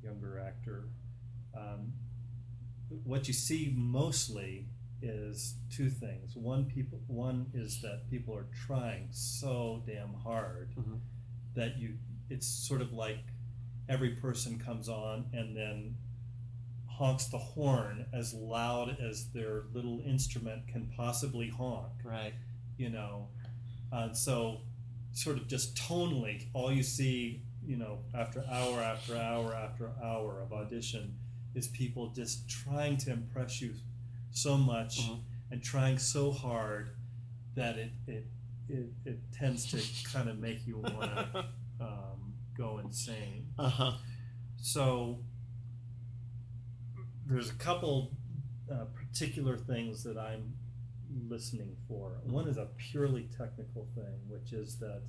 younger 0.03 0.39
actor. 0.39 0.89
Um, 1.55 1.93
what 3.03 3.27
you 3.27 3.33
see 3.33 3.73
mostly 3.77 4.65
is 5.01 5.55
two 5.71 5.89
things. 5.89 6.35
One 6.35 6.65
people 6.65 6.99
one 7.07 7.47
is 7.53 7.81
that 7.81 8.09
people 8.09 8.35
are 8.35 8.47
trying 8.65 9.07
so 9.11 9.83
damn 9.85 10.13
hard 10.13 10.73
Mhm. 10.75 10.99
that 11.55 11.77
you 11.77 11.97
it's 12.29 12.47
sort 12.47 12.81
of 12.81 12.93
like 12.93 13.19
every 13.87 14.11
person 14.11 14.59
comes 14.59 14.87
on 14.89 15.25
and 15.33 15.55
then 15.55 15.95
honks 16.87 17.25
the 17.27 17.37
horn 17.37 18.05
as 18.13 18.33
loud 18.33 18.97
as 19.01 19.27
their 19.33 19.63
little 19.73 20.01
instrument 20.05 20.67
can 20.67 20.91
possibly 20.95 21.49
honk 21.49 21.91
Right. 22.03 22.33
you 22.77 22.89
know 22.89 23.27
uh, 23.91 24.13
so 24.13 24.61
sort 25.13 25.37
of 25.37 25.47
just 25.47 25.75
tonally 25.75 26.45
all 26.53 26.71
you 26.71 26.83
see 26.83 27.41
you 27.65 27.77
know 27.77 27.99
after 28.13 28.43
hour 28.51 28.79
after 28.81 29.15
hour 29.15 29.53
after 29.53 29.89
hour 30.03 30.41
of 30.41 30.51
audition 30.53 31.15
is 31.55 31.67
people 31.69 32.09
just 32.09 32.47
trying 32.49 32.97
to 32.97 33.11
impress 33.11 33.61
you 33.61 33.73
so 34.31 34.55
much 34.57 34.99
Mhm. 35.09 35.19
and 35.51 35.63
trying 35.63 35.97
so 35.97 36.31
hard 36.31 36.91
that 37.55 37.77
it 37.77 37.91
it 38.07 38.25
it, 38.67 38.91
it 39.05 39.19
tends 39.31 39.65
to 39.71 39.81
kind 40.11 40.29
of 40.29 40.37
make 40.37 40.67
you 40.67 40.77
want 40.77 41.11
to 41.15 41.45
um, 41.81 42.08
go 42.59 42.79
insane 42.83 43.45
uh 43.57 43.69
huh. 43.69 43.91
so 44.61 45.19
there's 47.27 47.49
a 47.49 47.53
couple 47.55 48.11
uh, 48.71 48.85
particular 48.95 49.57
things 49.57 50.03
that 50.03 50.17
I'm 50.17 50.53
listening 51.27 51.75
for. 51.87 52.17
One 52.23 52.47
is 52.47 52.57
a 52.57 52.67
purely 52.77 53.27
technical 53.37 53.87
thing, 53.95 54.19
which 54.27 54.53
is 54.53 54.77
that 54.79 55.01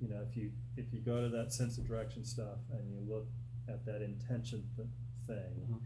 you 0.00 0.08
know 0.08 0.20
if 0.28 0.36
you 0.36 0.50
if 0.76 0.92
you 0.92 1.00
go 1.00 1.20
to 1.22 1.28
that 1.36 1.52
sense 1.52 1.78
of 1.78 1.86
direction 1.88 2.24
stuff 2.24 2.58
and 2.72 2.90
you 2.90 3.00
look 3.12 3.26
at 3.68 3.84
that 3.86 4.02
intention 4.02 4.64
th- 4.76 4.88
thing, 5.26 5.54
Mhm. 5.68 5.80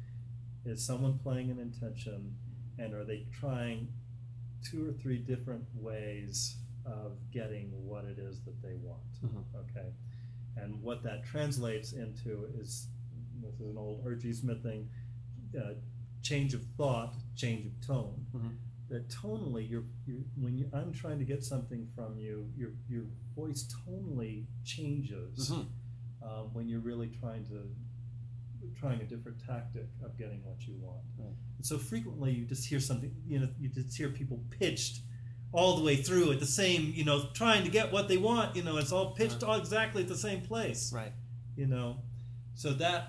is 0.73 0.85
someone 0.85 1.19
playing 1.19 1.51
an 1.51 1.59
intention, 1.59 2.37
and 2.79 2.93
are 2.95 3.05
they 3.05 3.27
trying 3.33 3.89
two 4.63 4.89
or 4.89 4.93
three 4.93 5.19
different 5.19 5.65
ways 5.75 6.57
of 6.85 7.13
getting 7.31 7.71
what 7.87 8.05
it 8.05 8.19
is 8.19 8.41
that 8.43 8.61
they 8.63 8.75
want? 8.75 9.03
Mhm. 9.23 9.45
Okay, 9.55 9.93
and 10.57 10.81
what 10.83 11.03
that 11.05 11.25
translates 11.25 11.93
into 11.93 12.47
is 12.59 12.89
this 13.43 13.55
is 13.55 13.61
an 13.71 13.77
old 13.79 14.03
R.G. 14.05 14.33
Smith 14.33 14.63
thing: 14.63 14.89
uh, 15.59 15.75
change 16.23 16.55
of 16.55 16.63
thought, 16.77 17.15
change 17.37 17.67
of 17.67 17.87
tone. 17.87 18.27
Mhm. 18.35 18.57
That 18.89 19.09
tonally, 19.09 19.69
you're, 19.71 19.85
you're 20.05 20.19
when 20.37 20.57
you, 20.59 20.69
I'm 20.73 20.93
trying 20.93 21.19
to 21.21 21.25
get 21.25 21.45
something 21.45 21.87
from 21.95 22.19
you, 22.19 22.51
your 22.57 22.71
your 22.89 23.05
voice 23.37 23.69
tonally 23.87 24.47
changes 24.65 25.51
Mhm. 25.51 25.67
um, 26.23 26.53
when 26.53 26.69
you're 26.69 26.81
really 26.81 27.09
trying 27.09 27.45
to 27.47 27.75
trying 28.77 29.01
a 29.01 29.05
different 29.05 29.39
tactic 29.45 29.89
of 30.03 30.17
getting 30.19 30.43
what 30.45 30.67
you 30.67 30.75
want. 30.81 31.03
Right. 31.19 31.35
And 31.57 31.67
so 31.67 31.79
frequently, 31.79 32.33
you 32.33 32.45
just 32.45 32.67
hear 32.69 32.81
something. 32.81 33.15
You 33.27 33.41
know, 33.41 33.49
you 33.59 33.69
just 33.69 33.97
hear 33.97 34.11
people 34.11 34.43
pitched 34.51 35.03
all 35.53 35.77
the 35.77 35.83
way 35.85 35.97
through 35.97 36.31
at 36.33 36.41
the 36.41 36.47
same. 36.47 36.93
You 36.95 37.05
know, 37.05 37.29
trying 37.35 37.65
to 37.65 37.71
get 37.71 37.93
what 37.93 38.09
they 38.09 38.17
want. 38.17 38.55
You 38.57 38.63
know, 38.63 38.77
it's 38.77 38.93
all 38.93 39.11
pitched 39.13 39.43
all 39.43 39.59
exactly 39.59 40.03
at 40.03 40.09
the 40.09 40.17
same 40.17 40.43
place 40.43 40.93
Right. 40.93 41.13
you 41.57 41.67
know 41.67 41.97
so 42.55 42.73
that 42.75 43.09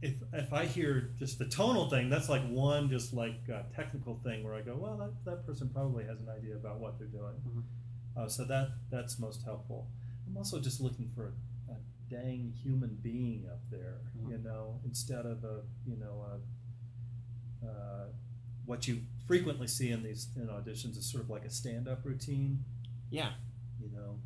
if 0.00 0.14
if 0.32 0.52
i 0.52 0.64
hear 0.64 1.10
just 1.18 1.38
the 1.38 1.44
tonal 1.46 1.90
thing 1.90 2.08
that's 2.08 2.28
like 2.28 2.42
one 2.48 2.88
just 2.88 3.12
like 3.12 3.40
uh, 3.52 3.62
technical 3.74 4.14
thing 4.22 4.44
where 4.44 4.54
i 4.54 4.60
go 4.60 4.76
well 4.76 4.96
that, 4.96 5.12
that 5.24 5.44
person 5.46 5.68
probably 5.68 6.04
has 6.04 6.18
an 6.20 6.28
idea 6.28 6.54
about 6.54 6.78
what 6.78 6.98
they're 6.98 7.08
doing 7.20 7.34
Mhm. 7.46 7.62
uh, 8.16 8.28
so 8.28 8.44
that 8.44 8.68
that's 8.90 9.18
most 9.18 9.42
helpful 9.44 9.88
i'm 10.26 10.36
also 10.36 10.60
just 10.60 10.80
looking 10.80 11.10
for 11.16 11.32
a, 11.68 11.72
a 11.72 11.76
dang 12.08 12.52
human 12.62 12.96
being 13.02 13.46
up 13.50 13.60
there 13.70 13.98
Mhm. 14.16 14.30
you 14.30 14.38
know 14.38 14.80
instead 14.84 15.26
of 15.26 15.42
a 15.44 15.62
you 15.86 15.96
know 15.96 16.24
a, 17.62 17.66
uh, 17.66 18.06
what 18.66 18.86
you 18.86 19.00
frequently 19.28 19.68
see 19.68 19.90
in 19.90 20.02
these 20.02 20.28
in 20.34 20.48
auditions 20.48 20.96
is 20.96 21.08
sort 21.08 21.22
of 21.22 21.30
like 21.30 21.44
a 21.44 21.50
stand-up 21.50 22.04
routine 22.04 22.64
Yeah. 23.10 23.32
you 23.80 23.88
know, 23.94 24.18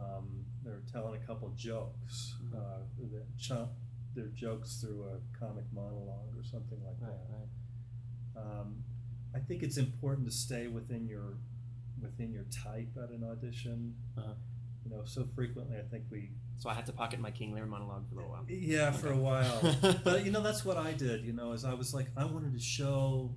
um, 0.00 0.44
they're 0.64 0.82
telling 0.92 1.14
a 1.22 1.24
couple 1.26 1.48
jokes. 1.54 2.34
Mhm. 2.42 2.54
Uh, 2.56 2.78
that 3.12 3.36
chunk 3.38 3.70
their 4.14 4.28
jokes 4.28 4.80
through 4.80 5.04
a 5.04 5.38
comic 5.38 5.64
monologue 5.72 6.34
or 6.36 6.42
something 6.44 6.82
like 6.84 7.00
Right. 7.00 7.10
that. 7.28 7.36
Right. 7.36 8.60
Um, 8.60 8.82
I 9.34 9.38
think 9.40 9.62
it's 9.62 9.76
important 9.76 10.26
to 10.26 10.32
stay 10.32 10.66
within 10.68 11.06
your 11.06 11.36
within 12.00 12.32
your 12.32 12.44
type 12.44 12.96
at 13.02 13.10
an 13.10 13.24
audition. 13.24 13.94
Uh-huh. 14.16 14.34
You 14.84 14.90
know, 14.90 15.04
so 15.04 15.24
frequently 15.34 15.78
I 15.78 15.82
think 15.82 16.04
we 16.10 16.30
So 16.58 16.68
I 16.70 16.74
had 16.74 16.86
to 16.86 16.92
pocket 16.92 17.18
my 17.20 17.30
King 17.30 17.52
Lear 17.54 17.66
monologue 17.66 18.06
for 18.08 18.14
a 18.14 18.16
little 18.18 18.30
while. 18.32 18.44
yeah 18.48 18.90
for 18.90 19.08
a 19.08 19.16
while, 19.16 19.60
but 20.04 20.24
you 20.24 20.30
know 20.30 20.42
that's 20.42 20.64
what 20.64 20.76
I 20.76 20.92
did. 20.92 21.24
You 21.24 21.32
know, 21.32 21.52
is 21.52 21.64
I 21.64 21.74
was 21.74 21.92
like 21.94 22.08
I 22.16 22.24
wanted 22.24 22.52
to 22.52 22.58
show 22.60 23.34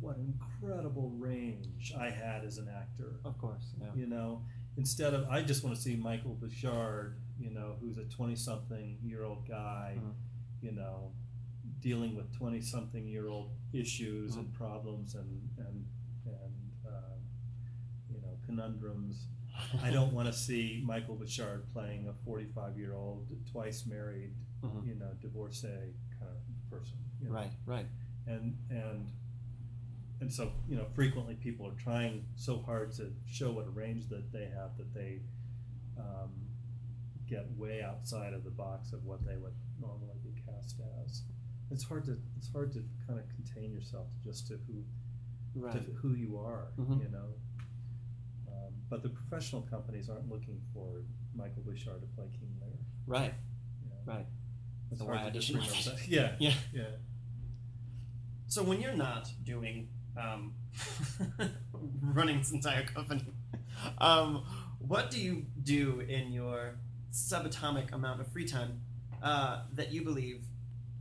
what 0.00 0.16
incredible 0.18 1.10
range 1.10 1.92
I 1.98 2.10
had 2.10 2.44
as 2.44 2.58
an 2.58 2.68
actor. 2.68 3.20
Of 3.24 3.36
course. 3.38 3.74
Yeah. 3.80 3.88
you 3.94 4.06
know 4.06 4.42
instead 4.76 5.12
of 5.14 5.28
I 5.28 5.42
just 5.42 5.64
want 5.64 5.74
to 5.76 5.82
see 5.82 5.96
Michael 5.96 6.34
Bouchard, 6.34 7.16
you 7.38 7.50
know, 7.50 7.76
who's 7.80 7.98
a 7.98 8.04
twenty-something-year-old 8.04 9.46
guy, 9.48 9.96
Mhm. 10.00 10.12
you 10.62 10.72
know, 10.72 11.12
dealing 11.80 12.14
with 12.14 12.32
twenty-something-year-old 12.32 13.50
issues 13.72 14.36
and 14.36 14.52
problems 14.54 15.14
and 15.16 15.48
and 15.58 15.86
and 16.26 16.86
uh, 16.86 17.16
you 18.10 18.20
know 18.20 18.38
conundrums. 18.46 19.26
I 19.82 19.90
don't 19.90 20.12
want 20.12 20.28
to 20.28 20.32
see 20.46 20.80
Michael 20.86 21.16
Bouchard 21.16 21.68
playing 21.72 22.06
a 22.06 22.12
forty-five-year-old, 22.24 23.26
twice 23.50 23.84
married, 23.86 24.32
Mhm. 24.62 24.86
you 24.86 24.94
know, 24.94 25.12
divorcee 25.20 25.92
kind 26.18 26.30
of 26.30 26.70
person. 26.70 26.98
you 27.20 27.26
know? 27.28 27.34
Right, 27.34 27.52
right. 27.66 27.86
and 28.28 28.56
and 28.70 29.10
and 30.20 30.32
so 30.32 30.52
you 30.68 30.76
know 30.76 30.86
frequently 30.94 31.34
people 31.34 31.66
are 31.66 31.74
trying 31.82 32.24
so 32.36 32.60
hard 32.66 32.92
to 32.92 33.12
show 33.26 33.52
what 33.52 33.66
a 33.66 33.70
range 33.70 34.08
that 34.08 34.32
they 34.32 34.46
have 34.54 34.76
that 34.76 34.92
they 34.94 35.20
um, 35.98 36.30
get 37.28 37.46
way 37.56 37.82
outside 37.82 38.32
of 38.32 38.42
the 38.44 38.50
box 38.50 38.92
of 38.92 39.04
what 39.04 39.24
they 39.26 39.36
would 39.36 39.52
normally 39.80 40.16
be 40.24 40.32
cast 40.46 40.76
as. 41.04 41.22
It's 41.70 41.84
hard 41.84 42.04
to 42.06 42.16
it's 42.36 42.50
hard 42.52 42.72
to 42.72 42.82
kind 43.06 43.18
of 43.18 43.26
contain 43.36 43.72
yourself 43.72 44.06
just 44.24 44.46
to 44.48 44.54
who 44.66 44.82
Right. 45.54 45.72
to 45.72 45.78
who 45.94 46.14
you 46.14 46.38
are, 46.38 46.68
Mhm. 46.78 47.02
you 47.02 47.08
know. 47.08 47.34
Um, 48.48 48.72
but 48.88 49.02
the 49.02 49.08
professional 49.08 49.62
companies 49.62 50.08
aren't 50.08 50.28
looking 50.28 50.60
for 50.72 51.02
Michael 51.34 51.62
Bouchard 51.62 52.00
to 52.00 52.06
play 52.08 52.26
King 52.38 52.54
Lear. 52.60 52.78
Right, 53.06 53.34
You 53.82 53.90
know? 53.90 53.96
right. 54.04 54.26
It's 54.90 55.00
So 55.00 55.06
hard 55.06 55.18
to 55.20 55.24
audition 55.26 55.56
just 55.56 55.68
for 55.84 55.90
remember 55.90 56.00
that. 56.02 56.08
Yeah, 56.08 56.36
Yeah. 56.38 56.54
yeah. 56.72 56.96
So 58.46 58.62
when 58.62 58.80
you're 58.80 58.94
not 58.96 59.32
doing 59.44 59.88
um, 60.18 60.54
running 62.02 62.38
this 62.38 62.52
entire 62.52 62.84
company, 62.84 63.24
um, 63.98 64.44
what 64.78 65.10
do 65.10 65.20
you 65.20 65.46
do 65.62 66.00
in 66.00 66.32
your 66.32 66.76
subatomic 67.12 67.92
amount 67.92 68.20
of 68.20 68.26
free 68.32 68.46
time 68.46 68.80
uh, 69.22 69.62
that 69.74 69.92
you 69.92 70.02
believe 70.02 70.42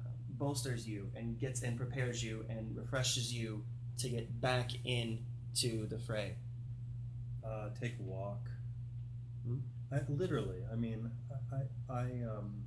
uh, 0.06 0.10
bolsters 0.32 0.88
you 0.88 1.10
and 1.16 1.40
gets 1.40 1.62
and 1.64 1.78
prepares 1.78 2.24
you 2.24 2.46
and 2.50 2.76
refreshes 2.78 3.34
you 3.34 3.64
to 3.98 4.10
get 4.10 4.40
back 4.42 4.72
into 4.86 5.88
the 5.88 5.98
fray? 5.98 6.36
uh, 7.48 7.70
take 7.80 7.94
a 8.00 8.04
walk. 8.04 8.50
Hmm. 9.46 9.58
I, 9.92 10.00
literally, 10.10 10.58
I 10.72 10.76
mean, 10.76 11.10
I, 11.52 11.94
I 11.94 12.02
um, 12.30 12.64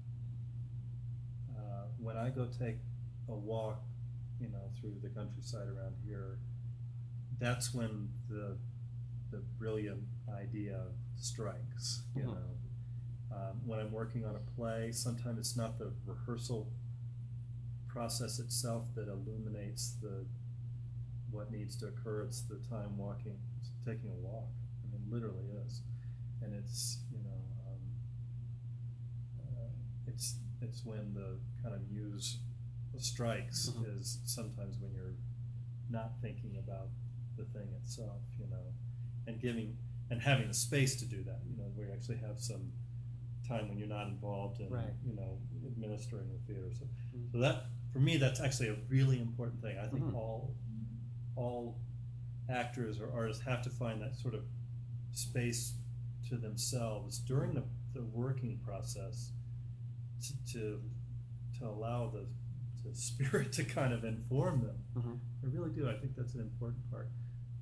uh, 1.57 1.85
when 1.99 2.17
I 2.17 2.31
go 2.31 2.47
take 2.47 2.77
a 3.29 3.35
walk, 3.35 3.83
you 4.41 4.49
know, 4.49 4.71
through 4.81 4.95
the 5.03 5.09
countryside 5.11 5.69
around 5.69 5.95
here, 6.07 6.39
that's 7.39 7.75
when 7.75 8.09
the 8.29 8.57
the 9.31 9.39
brilliant 9.59 10.03
idea 10.35 10.83
strikes. 11.17 12.03
You 12.17 12.25
Mhm. 12.25 12.27
know, 12.27 12.57
um, 13.37 13.67
when 13.67 13.81
I'm 13.81 13.93
working 13.93 14.25
on 14.25 14.37
a 14.37 14.41
play, 14.57 14.93
sometimes 14.93 15.39
it's 15.39 15.57
not 15.57 15.79
the 15.79 15.93
rehearsal 16.07 16.69
process 17.89 18.39
itself 18.39 18.85
that 18.95 19.09
illuminates 19.09 19.93
the 20.01 20.25
what 21.31 21.51
needs 21.51 21.77
to 21.77 21.87
occur. 21.87 22.23
It's 22.23 22.43
the 22.43 22.57
time 22.69 22.97
walking, 22.99 23.39
taking 23.85 24.11
a 24.11 24.15
walk. 24.15 24.49
I 24.85 24.93
mean, 24.93 25.05
literally 25.11 25.47
is, 25.67 25.83
and 26.43 26.55
it's 26.55 26.99
you 27.13 27.19
know, 27.23 27.41
um, 27.69 27.81
uh, 29.41 29.69
it's 30.07 30.37
it's 30.61 30.85
when 30.85 31.15
the 31.15 31.39
kind 31.63 31.75
of 31.75 31.81
muse 31.91 32.39
strikes 32.99 33.71
Mhm. 33.71 33.99
is 34.01 34.19
sometimes 34.25 34.79
when 34.79 34.93
you're 34.93 35.15
not 35.89 36.21
thinking 36.21 36.57
about 36.59 36.89
the 37.37 37.45
thing 37.47 37.69
itself, 37.75 38.23
you 38.39 38.47
know, 38.49 38.73
and 39.27 39.41
giving 39.41 39.77
and 40.11 40.21
having 40.21 40.49
the 40.49 40.55
space 40.55 40.97
to 40.97 41.07
do 41.07 41.23
that. 41.23 41.41
You 41.49 41.57
know, 41.57 41.69
where 41.75 41.87
you 41.87 41.93
actually 41.93 42.17
have 42.19 42.41
some 42.41 42.73
time 43.47 43.69
when 43.69 43.79
you're 43.79 43.89
not 43.89 44.09
involved 44.09 44.61
in 44.61 44.69
Right. 44.71 44.93
you 45.05 45.15
know 45.15 45.39
administering 45.67 46.29
the 46.33 46.39
theater. 46.47 46.73
So, 46.73 46.85
Mhm. 46.87 47.33
so 47.33 47.39
that 47.39 47.67
for 47.93 48.01
me, 48.01 48.17
that's 48.17 48.41
actually 48.41 48.69
a 48.69 48.81
really 48.89 49.21
important 49.21 49.61
thing. 49.63 49.79
I 49.79 49.89
think 49.89 50.05
Mhm. 50.05 50.15
all 50.15 50.55
all 51.37 51.79
actors 52.49 53.01
or 53.01 53.11
artists 53.13 53.43
have 53.45 53.63
to 53.63 53.71
find 53.71 54.01
that 54.03 54.17
sort 54.17 54.35
of 54.35 54.45
space 55.13 55.75
to 56.29 56.37
themselves 56.37 57.19
during 57.21 57.55
the, 57.55 57.65
the 57.93 58.05
working 58.05 58.59
process 58.59 59.33
to, 60.23 60.45
to 60.53 60.83
to 61.59 61.69
allow 61.69 62.09
the 62.11 62.27
the 62.85 62.95
spirit 63.09 63.53
to 63.53 63.65
kind 63.65 63.93
of 63.93 64.05
inform 64.05 64.63
them. 64.63 64.79
Mhm. 64.97 65.19
I 65.45 65.47
really 65.47 65.71
do. 65.71 65.89
I 65.89 65.95
think 65.99 66.17
that's 66.17 66.35
an 66.35 66.41
important 66.41 66.89
part. 66.91 67.09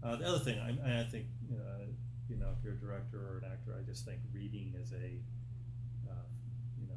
Uh, 0.02 0.16
the 0.16 0.26
other 0.26 0.38
thing, 0.44 0.58
I, 0.60 1.00
I 1.00 1.04
think, 1.04 1.26
uh, 1.52 1.86
you 2.28 2.36
know, 2.36 2.50
if 2.56 2.62
you're 2.62 2.74
a 2.74 2.78
director 2.80 3.18
or 3.18 3.38
an 3.38 3.50
actor, 3.52 3.74
I 3.78 3.82
just 3.82 4.04
think 4.04 4.20
reading 4.32 4.74
is 4.80 4.92
a, 4.92 5.18
uh, 6.08 6.26
you 6.78 6.86
know, 6.86 6.94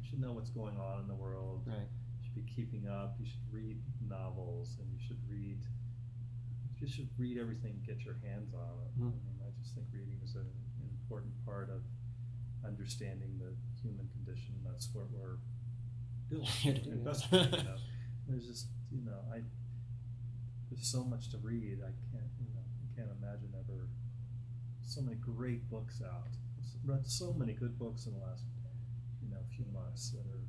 you 0.00 0.08
should 0.08 0.20
know 0.20 0.32
what's 0.32 0.50
going 0.50 0.78
on 0.78 1.00
in 1.00 1.08
the 1.08 1.14
world. 1.14 1.62
Right. 1.66 1.76
You 2.16 2.20
should 2.24 2.34
be 2.34 2.46
keeping 2.54 2.88
up. 2.88 3.16
You 3.20 3.26
should 3.26 3.44
read 3.52 3.82
novels, 4.08 4.76
and 4.80 4.88
you 4.90 4.98
should 5.06 5.20
read. 5.28 5.60
You 6.80 6.88
should 6.88 7.10
read 7.18 7.38
everything. 7.38 7.78
Get 7.86 8.00
your 8.02 8.16
hands 8.24 8.54
on 8.54 8.74
it. 8.82 8.90
Mhm. 8.98 9.12
I 9.12 9.20
mean, 9.28 9.38
I 9.46 9.50
just 9.62 9.74
think 9.74 9.86
reading 9.92 10.18
is 10.24 10.34
an, 10.34 10.42
an 10.80 10.88
important 10.98 11.32
part 11.44 11.70
of 11.70 11.82
understanding 12.64 13.38
the 13.38 13.54
human 13.82 14.08
condition. 14.08 14.54
That's 14.64 14.88
what 14.92 15.10
we're 15.10 15.36
doing. 16.32 16.44
Here 16.64 16.74
to 16.74 16.80
do, 16.80 16.90
yeah. 16.90 17.12
You 17.30 17.38
know. 17.64 17.76
There's 18.28 18.46
just 18.46 18.66
you 18.90 19.04
know 19.04 19.18
I 19.32 19.40
there's 20.70 20.86
so 20.90 21.04
much 21.04 21.30
to 21.30 21.38
read. 21.38 21.78
I 21.82 21.92
can't 22.10 22.30
you 22.40 22.48
know 22.54 22.62
I 22.64 22.88
can't 22.96 23.10
imagine 23.20 23.50
ever 23.58 23.88
so 24.86 25.00
many 25.02 25.16
great 25.16 25.68
books 25.70 26.00
out. 26.04 26.28
I've 26.28 26.88
Read 26.88 27.06
so 27.06 27.32
many 27.32 27.52
good 27.52 27.78
books 27.78 28.06
in 28.06 28.12
the 28.14 28.18
last 28.24 28.42
you 29.22 29.30
know 29.30 29.40
few 29.56 29.66
months 29.72 30.10
that 30.10 30.26
are 30.32 30.42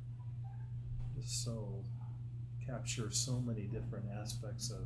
just 1.20 1.44
so 1.44 1.84
capture 2.66 3.10
so 3.10 3.38
many 3.40 3.62
different 3.68 4.06
aspects 4.20 4.70
of 4.70 4.82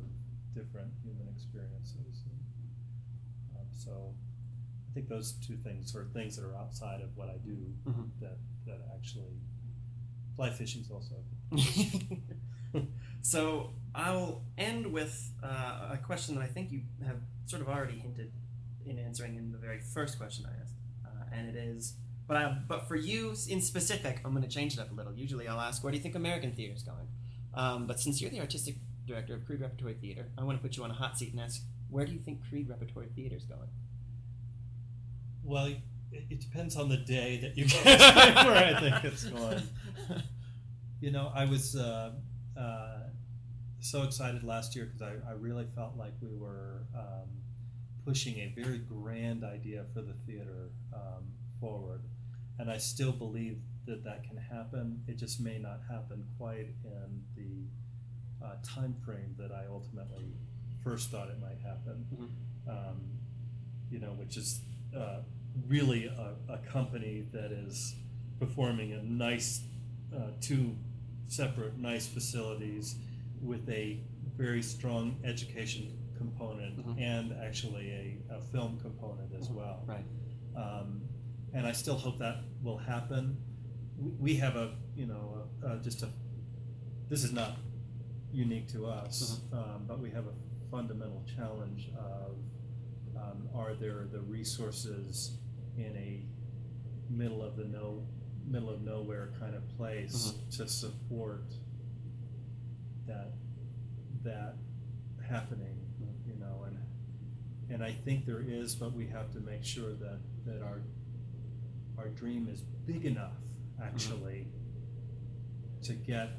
different 0.53 0.91
human 1.03 1.27
experiences. 1.33 2.23
And, 2.29 2.39
um, 3.57 3.65
so 3.73 4.13
I 4.91 4.93
think 4.93 5.07
those 5.07 5.33
two 5.45 5.55
things 5.57 5.95
are 5.95 6.05
things 6.13 6.35
that 6.37 6.45
are 6.45 6.55
outside 6.57 7.01
of 7.01 7.15
what 7.15 7.29
I 7.29 7.37
do 7.37 7.73
Mhm. 7.87 8.09
that 8.19 8.37
that 8.65 8.81
actually 8.93 9.39
fly 10.39 10.49
fishing 10.49 10.81
is 10.81 10.89
also 10.89 11.15
so 13.21 13.71
I'll 13.93 14.41
end 14.57 14.87
with 14.87 15.33
uh, 15.43 15.89
a 15.91 15.97
question 15.97 16.35
that 16.35 16.41
I 16.41 16.47
think 16.47 16.71
you 16.71 16.83
have 17.05 17.17
sort 17.45 17.61
of 17.61 17.67
already 17.67 17.99
hinted 17.99 18.31
in 18.85 18.97
answering 18.97 19.35
in 19.35 19.51
the 19.51 19.57
very 19.57 19.81
first 19.81 20.17
question 20.17 20.45
I 20.45 20.61
asked, 20.61 20.75
uh, 21.05 21.35
and 21.35 21.49
it 21.49 21.55
is, 21.55 21.95
but 22.25 22.37
I, 22.37 22.57
but 22.69 22.87
for 22.87 22.95
you 22.95 23.35
in 23.49 23.59
specific, 23.59 24.21
I'm 24.23 24.31
going 24.31 24.43
to 24.43 24.49
change 24.49 24.75
it 24.75 24.79
up 24.79 24.91
a 24.91 24.93
little. 24.93 25.13
Usually, 25.13 25.45
I'll 25.45 25.59
ask, 25.59 25.83
where 25.83 25.91
do 25.91 25.97
you 25.97 26.03
think 26.03 26.15
American 26.15 26.53
theater 26.53 26.73
is 26.73 26.83
going? 26.83 27.07
Um, 27.53 27.85
but 27.85 27.99
since 27.99 28.21
you're 28.21 28.31
the 28.31 28.39
artistic 28.39 28.75
director 29.05 29.35
of 29.35 29.45
Creede 29.45 29.59
Repertory 29.59 29.95
Theater, 29.95 30.27
I 30.37 30.43
want 30.45 30.57
to 30.57 30.61
put 30.61 30.77
you 30.77 30.85
on 30.85 30.91
a 30.91 30.93
hot 30.93 31.17
seat 31.17 31.33
and 31.33 31.41
ask, 31.41 31.61
where 31.89 32.05
do 32.05 32.13
you 32.13 32.19
think 32.19 32.39
Creede 32.47 32.69
Repertory 32.69 33.09
Theater 33.13 33.35
is 33.35 33.43
going? 33.43 33.69
well. 35.43 35.73
It, 36.11 36.25
it 36.29 36.39
depends 36.41 36.75
on 36.75 36.89
the 36.89 36.97
day 36.97 37.37
that 37.41 37.57
you 37.57 37.65
get 37.67 37.85
where 38.45 38.75
I 38.75 38.79
think 38.79 39.03
it's 39.05 39.23
going. 39.25 39.61
You 41.01 41.11
know, 41.11 41.31
I 41.33 41.45
was 41.45 41.77
uh, 41.77 42.11
uh, 42.59 42.97
so 43.79 44.03
excited 44.03 44.43
last 44.43 44.75
year 44.75 44.83
because 44.85 45.01
I, 45.01 45.29
I 45.29 45.33
really 45.33 45.65
felt 45.73 45.95
like 45.95 46.11
we 46.21 46.35
were 46.37 46.81
um, 46.93 47.29
pushing 48.05 48.35
a 48.35 48.53
very 48.61 48.79
grand 48.79 49.45
idea 49.45 49.85
for 49.93 50.01
the 50.01 50.11
theater 50.27 50.71
um, 50.93 51.23
forward, 51.61 52.01
and 52.57 52.69
I 52.69 52.77
still 52.79 53.13
believe 53.13 53.59
that 53.85 54.03
that 54.03 54.25
can 54.25 54.35
happen. 54.35 55.01
It 55.07 55.15
just 55.17 55.39
may 55.39 55.57
not 55.57 55.79
happen 55.89 56.25
quite 56.37 56.67
in 56.83 57.23
the 57.37 58.45
uh, 58.45 58.55
time 58.61 58.93
frame 59.05 59.35
that 59.37 59.53
I 59.53 59.67
ultimately 59.71 60.33
first 60.83 61.11
thought 61.11 61.29
it 61.29 61.39
might 61.39 61.59
happen. 61.63 62.05
Mhm. 62.13 62.69
Um, 62.69 63.01
you 63.89 63.99
know, 63.99 64.11
which 64.19 64.35
is 64.35 64.59
uh, 64.93 65.19
really 65.67 66.05
a, 66.07 66.35
a 66.53 66.57
company 66.59 67.25
that 67.31 67.51
is 67.51 67.95
performing 68.39 68.93
a 68.93 69.03
nice 69.03 69.61
uh, 70.15 70.31
two 70.41 70.75
separate 71.27 71.77
nice 71.77 72.07
facilities 72.07 72.95
with 73.41 73.67
a 73.69 73.99
very 74.37 74.61
strong 74.63 75.15
education 75.23 75.95
component 76.17 76.77
Mhm. 76.85 77.01
and 77.01 77.33
actually 77.43 77.91
a, 77.91 78.33
a 78.35 78.41
film 78.51 78.79
component 78.79 79.33
as 79.39 79.49
well. 79.49 79.83
Right. 79.85 80.05
Um, 80.55 81.01
and 81.53 81.65
I 81.67 81.71
still 81.71 81.95
hope 81.95 82.17
that 82.19 82.37
will 82.63 82.77
happen. 82.77 83.37
We, 83.97 84.11
we 84.19 84.35
have 84.35 84.55
a, 84.55 84.75
you 84.95 85.05
know, 85.05 85.43
a, 85.63 85.73
a, 85.73 85.77
just 85.79 86.03
a, 86.03 86.09
this 87.09 87.23
is 87.23 87.31
not 87.31 87.57
unique 88.31 88.67
to 88.73 88.85
us, 88.85 89.39
um, 89.53 89.85
but 89.87 89.99
we 89.99 90.09
have 90.11 90.25
a 90.27 90.33
fundamental 90.71 91.23
challenge 91.35 91.89
of 91.97 92.37
um, 93.21 93.47
are 93.55 93.73
there 93.73 94.07
the 94.11 94.21
resources 94.21 95.37
in 95.77 95.95
a 95.97 96.25
middle 97.11 97.41
of 97.43 97.55
the 97.55 97.65
no 97.65 98.03
middle 98.47 98.69
of 98.69 98.81
nowhere 98.81 99.31
kind 99.39 99.55
of 99.55 99.67
place 99.77 100.33
to 100.55 100.67
support 100.67 101.45
that 103.07 103.33
that 104.23 104.55
happening 105.27 105.77
you 106.27 106.35
know 106.39 106.63
and 106.65 106.77
and 107.71 107.83
I 107.83 107.91
think 107.91 108.25
there 108.25 108.41
is, 108.45 108.73
but 108.73 108.93
we 108.93 109.05
have 109.07 109.31
to 109.33 109.39
make 109.39 109.63
sure 109.63 109.93
that 109.93 110.19
that 110.45 110.61
our 110.63 110.81
our 111.97 112.09
dream 112.09 112.47
is 112.51 112.61
big 112.61 113.05
enough 113.05 113.37
actually 113.83 114.47
to 115.83 115.93
get 115.93 116.29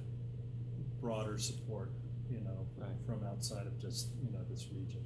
broader 1.01 1.39
support, 1.39 1.93
you 2.29 2.41
know, 2.41 2.67
from, 2.75 2.83
Right. 2.85 2.97
from 3.07 3.25
outside 3.27 3.67
of 3.67 3.79
just 3.81 4.09
you 4.23 4.31
know 4.33 4.41
this 4.51 4.67
region. 4.75 5.03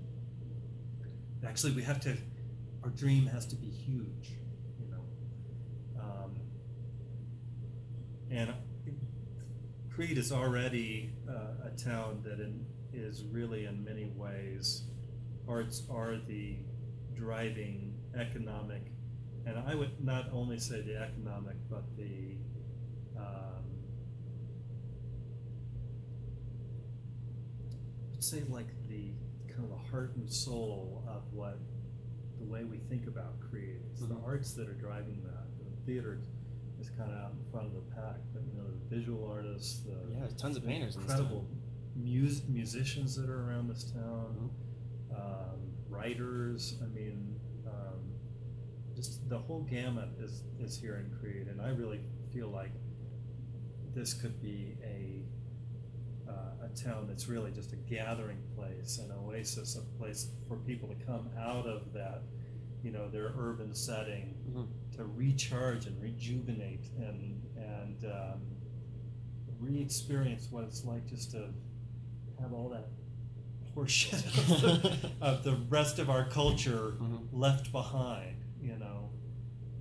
Actually, 1.46 1.72
we 1.72 1.82
have 1.82 2.00
to. 2.00 2.16
Our 2.82 2.90
dream 2.90 3.26
has 3.26 3.46
to 3.46 3.56
be 3.56 3.68
huge, 3.68 4.36
you 4.78 4.86
know. 4.90 6.02
Um, 6.02 6.36
and 8.30 8.52
Creede 9.94 10.18
is 10.18 10.32
already 10.32 11.12
uh, 11.28 11.68
a 11.68 11.70
town 11.78 12.22
that 12.24 12.40
in, 12.40 12.66
is 12.92 13.24
really, 13.30 13.66
in 13.66 13.84
many 13.84 14.10
ways, 14.16 14.82
arts 15.48 15.84
are 15.90 16.16
the 16.26 16.56
driving 17.14 17.94
economic, 18.18 18.82
and 19.46 19.56
I 19.58 19.74
would 19.74 20.04
not 20.04 20.30
only 20.32 20.58
say 20.58 20.80
the 20.80 20.96
economic, 20.96 21.56
but 21.70 21.84
the 21.96 22.36
um, 23.16 23.64
say 28.18 28.42
like 28.48 28.66
kind 29.54 29.64
of 29.64 29.70
the 29.70 29.90
heart 29.90 30.14
and 30.16 30.30
soul 30.30 31.04
of 31.08 31.22
what 31.32 31.58
the 32.38 32.44
way 32.44 32.64
we 32.64 32.78
think 32.78 33.06
about 33.06 33.38
Creede. 33.40 33.80
It's 33.92 34.00
the 34.00 34.14
Mhm. 34.14 34.24
arts 34.24 34.52
that 34.54 34.68
are 34.68 34.74
driving 34.74 35.22
that. 35.24 35.46
The 35.58 35.86
theater 35.86 36.20
is 36.80 36.90
kind 36.90 37.10
of 37.12 37.16
out 37.18 37.32
in 37.32 37.44
front 37.50 37.66
of 37.68 37.74
the 37.74 37.90
pack, 37.94 38.20
but 38.32 38.42
you 38.44 38.52
know 38.54 38.66
the 38.70 38.96
visual 38.96 39.24
artists, 39.26 39.80
the 39.84 39.96
Yeah, 40.12 40.26
tons 40.36 40.56
of 40.56 40.64
painters 40.64 40.96
in 40.96 41.02
incredible 41.02 41.46
mus- 41.94 42.46
musicians 42.48 43.14
that 43.16 43.30
are 43.30 43.48
around 43.48 43.68
this 43.68 43.84
town, 43.92 44.50
um, 45.16 45.72
writers. 45.88 46.78
I 46.82 46.86
mean, 46.86 47.38
um, 47.66 48.12
just 48.96 49.28
the 49.28 49.38
whole 49.38 49.62
gamut 49.62 50.08
is 50.18 50.42
is 50.58 50.76
here 50.76 50.96
in 50.96 51.10
Creede, 51.18 51.46
and 51.48 51.60
I 51.60 51.68
really 51.70 52.00
feel 52.32 52.48
like 52.48 52.72
this 53.94 54.12
could 54.14 54.40
be 54.42 54.76
a 54.82 55.24
uh, 56.28 56.66
a 56.66 56.68
town 56.76 57.06
that's 57.06 57.28
really 57.28 57.50
just 57.52 57.72
a 57.72 57.76
gathering 57.76 58.38
place, 58.56 58.98
an 58.98 59.10
oasis, 59.12 59.76
a 59.76 59.98
place 59.98 60.28
for 60.48 60.56
people 60.56 60.88
to 60.88 60.94
come 61.06 61.28
out 61.38 61.66
of 61.66 61.92
that, 61.92 62.22
you 62.82 62.90
know, 62.90 63.08
their 63.08 63.32
urban 63.38 63.74
setting 63.74 64.34
Mhm. 64.50 64.66
to 64.96 65.04
recharge 65.04 65.86
and 65.86 66.00
rejuvenate 66.00 66.86
and 66.98 67.42
and 67.56 68.04
um, 68.04 68.40
re-experience 69.60 70.48
what 70.50 70.64
it's 70.64 70.84
like 70.84 71.06
just 71.06 71.30
to 71.32 71.48
have 72.40 72.52
all 72.52 72.68
that 72.70 72.88
horseshit 73.74 74.24
of 74.64 74.82
the, 74.82 75.10
of 75.20 75.44
the 75.44 75.56
rest 75.68 75.98
of 75.98 76.10
our 76.10 76.28
culture 76.28 76.94
Mhm. 77.00 77.28
left 77.32 77.72
behind, 77.72 78.36
you 78.60 78.76
know. 78.76 79.10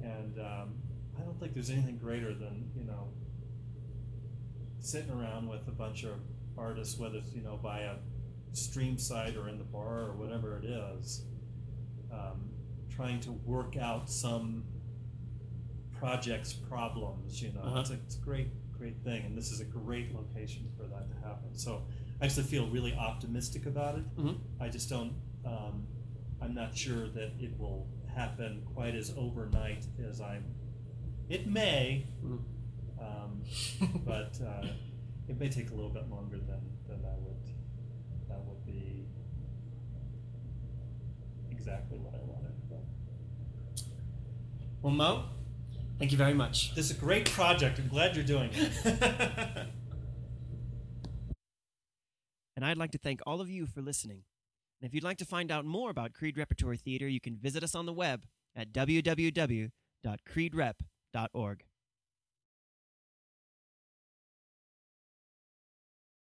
And 0.02 0.38
um, 0.40 0.76
I 1.18 1.22
don't 1.22 1.40
think 1.40 1.54
there's 1.54 1.70
anything 1.70 1.98
greater 1.98 2.34
than 2.34 2.70
you 2.76 2.84
know 2.84 3.10
sitting 4.84 5.12
around 5.12 5.48
with 5.48 5.68
a 5.68 5.72
bunch 5.72 6.04
of 6.04 6.16
artists, 6.58 7.00
whether 7.00 7.18
it's 7.18 7.34
you 7.34 7.42
know 7.42 7.58
by 7.58 7.80
a 7.80 7.96
stream 8.52 8.98
site 8.98 9.36
or 9.36 9.50
in 9.50 9.58
the 9.58 9.64
bar 9.64 10.02
or 10.10 10.14
whatever 10.14 10.58
it 10.60 10.66
is, 10.66 11.24
um, 12.12 12.52
trying 12.96 13.20
to 13.22 13.32
work 13.32 13.76
out 13.78 14.10
some 14.10 14.64
project's 15.98 16.54
problems. 16.54 17.42
You 17.42 17.54
know, 17.54 17.62
Uh-huh. 17.62 17.80
it's, 17.80 17.90
a, 17.90 17.94
it's 17.94 18.18
a 18.18 18.20
great, 18.22 18.50
great 18.78 18.98
thing, 19.04 19.26
and 19.26 19.38
this 19.38 19.52
is 19.52 19.62
a 19.62 19.66
great 19.66 20.14
location 20.14 20.70
for 20.78 20.84
that 20.84 21.10
to 21.10 21.16
happen. 21.28 21.54
So 21.54 21.82
I 22.22 22.26
actually 22.26 22.44
feel 22.44 22.68
really 22.68 22.94
optimistic 22.94 23.66
about 23.66 23.98
it. 23.98 24.18
Mhm. 24.18 24.38
I 24.60 24.70
just 24.70 24.90
don't. 24.90 25.14
Um, 25.46 25.88
I'm 26.42 26.54
not 26.54 26.76
sure 26.78 27.08
that 27.10 27.32
it 27.40 27.58
will 27.58 27.88
happen 28.14 28.64
quite 28.76 28.96
as 28.96 29.14
overnight 29.18 29.86
as 30.08 30.20
I'm. 30.22 30.44
It 31.30 31.48
may, 31.48 32.06
Mhm. 32.24 32.40
Um, 33.00 33.42
but 34.06 34.40
uh, 34.46 34.68
it 35.28 35.40
may 35.40 35.50
take 35.50 35.72
a 35.72 35.74
little 35.74 35.90
bit 35.90 36.10
longer 36.10 36.38
than 36.38 36.62
than 36.88 37.02
that 37.02 37.18
would 37.20 37.36
that 38.30 38.40
would 38.46 38.66
be 38.66 39.06
exactly 41.52 41.98
what 42.00 42.14
I 42.16 42.24
wanted. 42.24 42.54
But 42.70 42.84
Well, 44.82 44.94
Mo, 44.94 45.26
thank 46.00 46.12
you 46.12 46.18
very 46.18 46.34
much. 46.34 46.74
this 46.76 46.86
is 46.86 46.92
a 46.98 47.00
great 47.00 47.30
project. 47.32 47.80
I'm 47.80 47.88
glad 47.88 48.16
you're 48.16 48.26
doing 48.26 48.50
it. 48.54 49.68
And 52.56 52.64
I'd 52.64 52.78
like 52.78 52.92
to 52.92 52.98
thank 52.98 53.20
all 53.26 53.42
of 53.42 53.50
you 53.50 53.66
for 53.66 53.82
listening. 53.82 54.24
And 54.80 54.88
if 54.88 54.94
you'd 54.94 55.04
like 55.04 55.18
to 55.18 55.26
find 55.26 55.52
out 55.52 55.66
more 55.66 55.90
about 55.90 56.14
Creede 56.14 56.38
Repertory 56.38 56.78
Theater, 56.78 57.08
you 57.08 57.20
can 57.20 57.36
visit 57.36 57.64
us 57.64 57.76
on 57.76 57.86
the 57.86 57.92
web 57.94 58.26
at 58.56 58.72
www.creederep.org. 58.72 61.64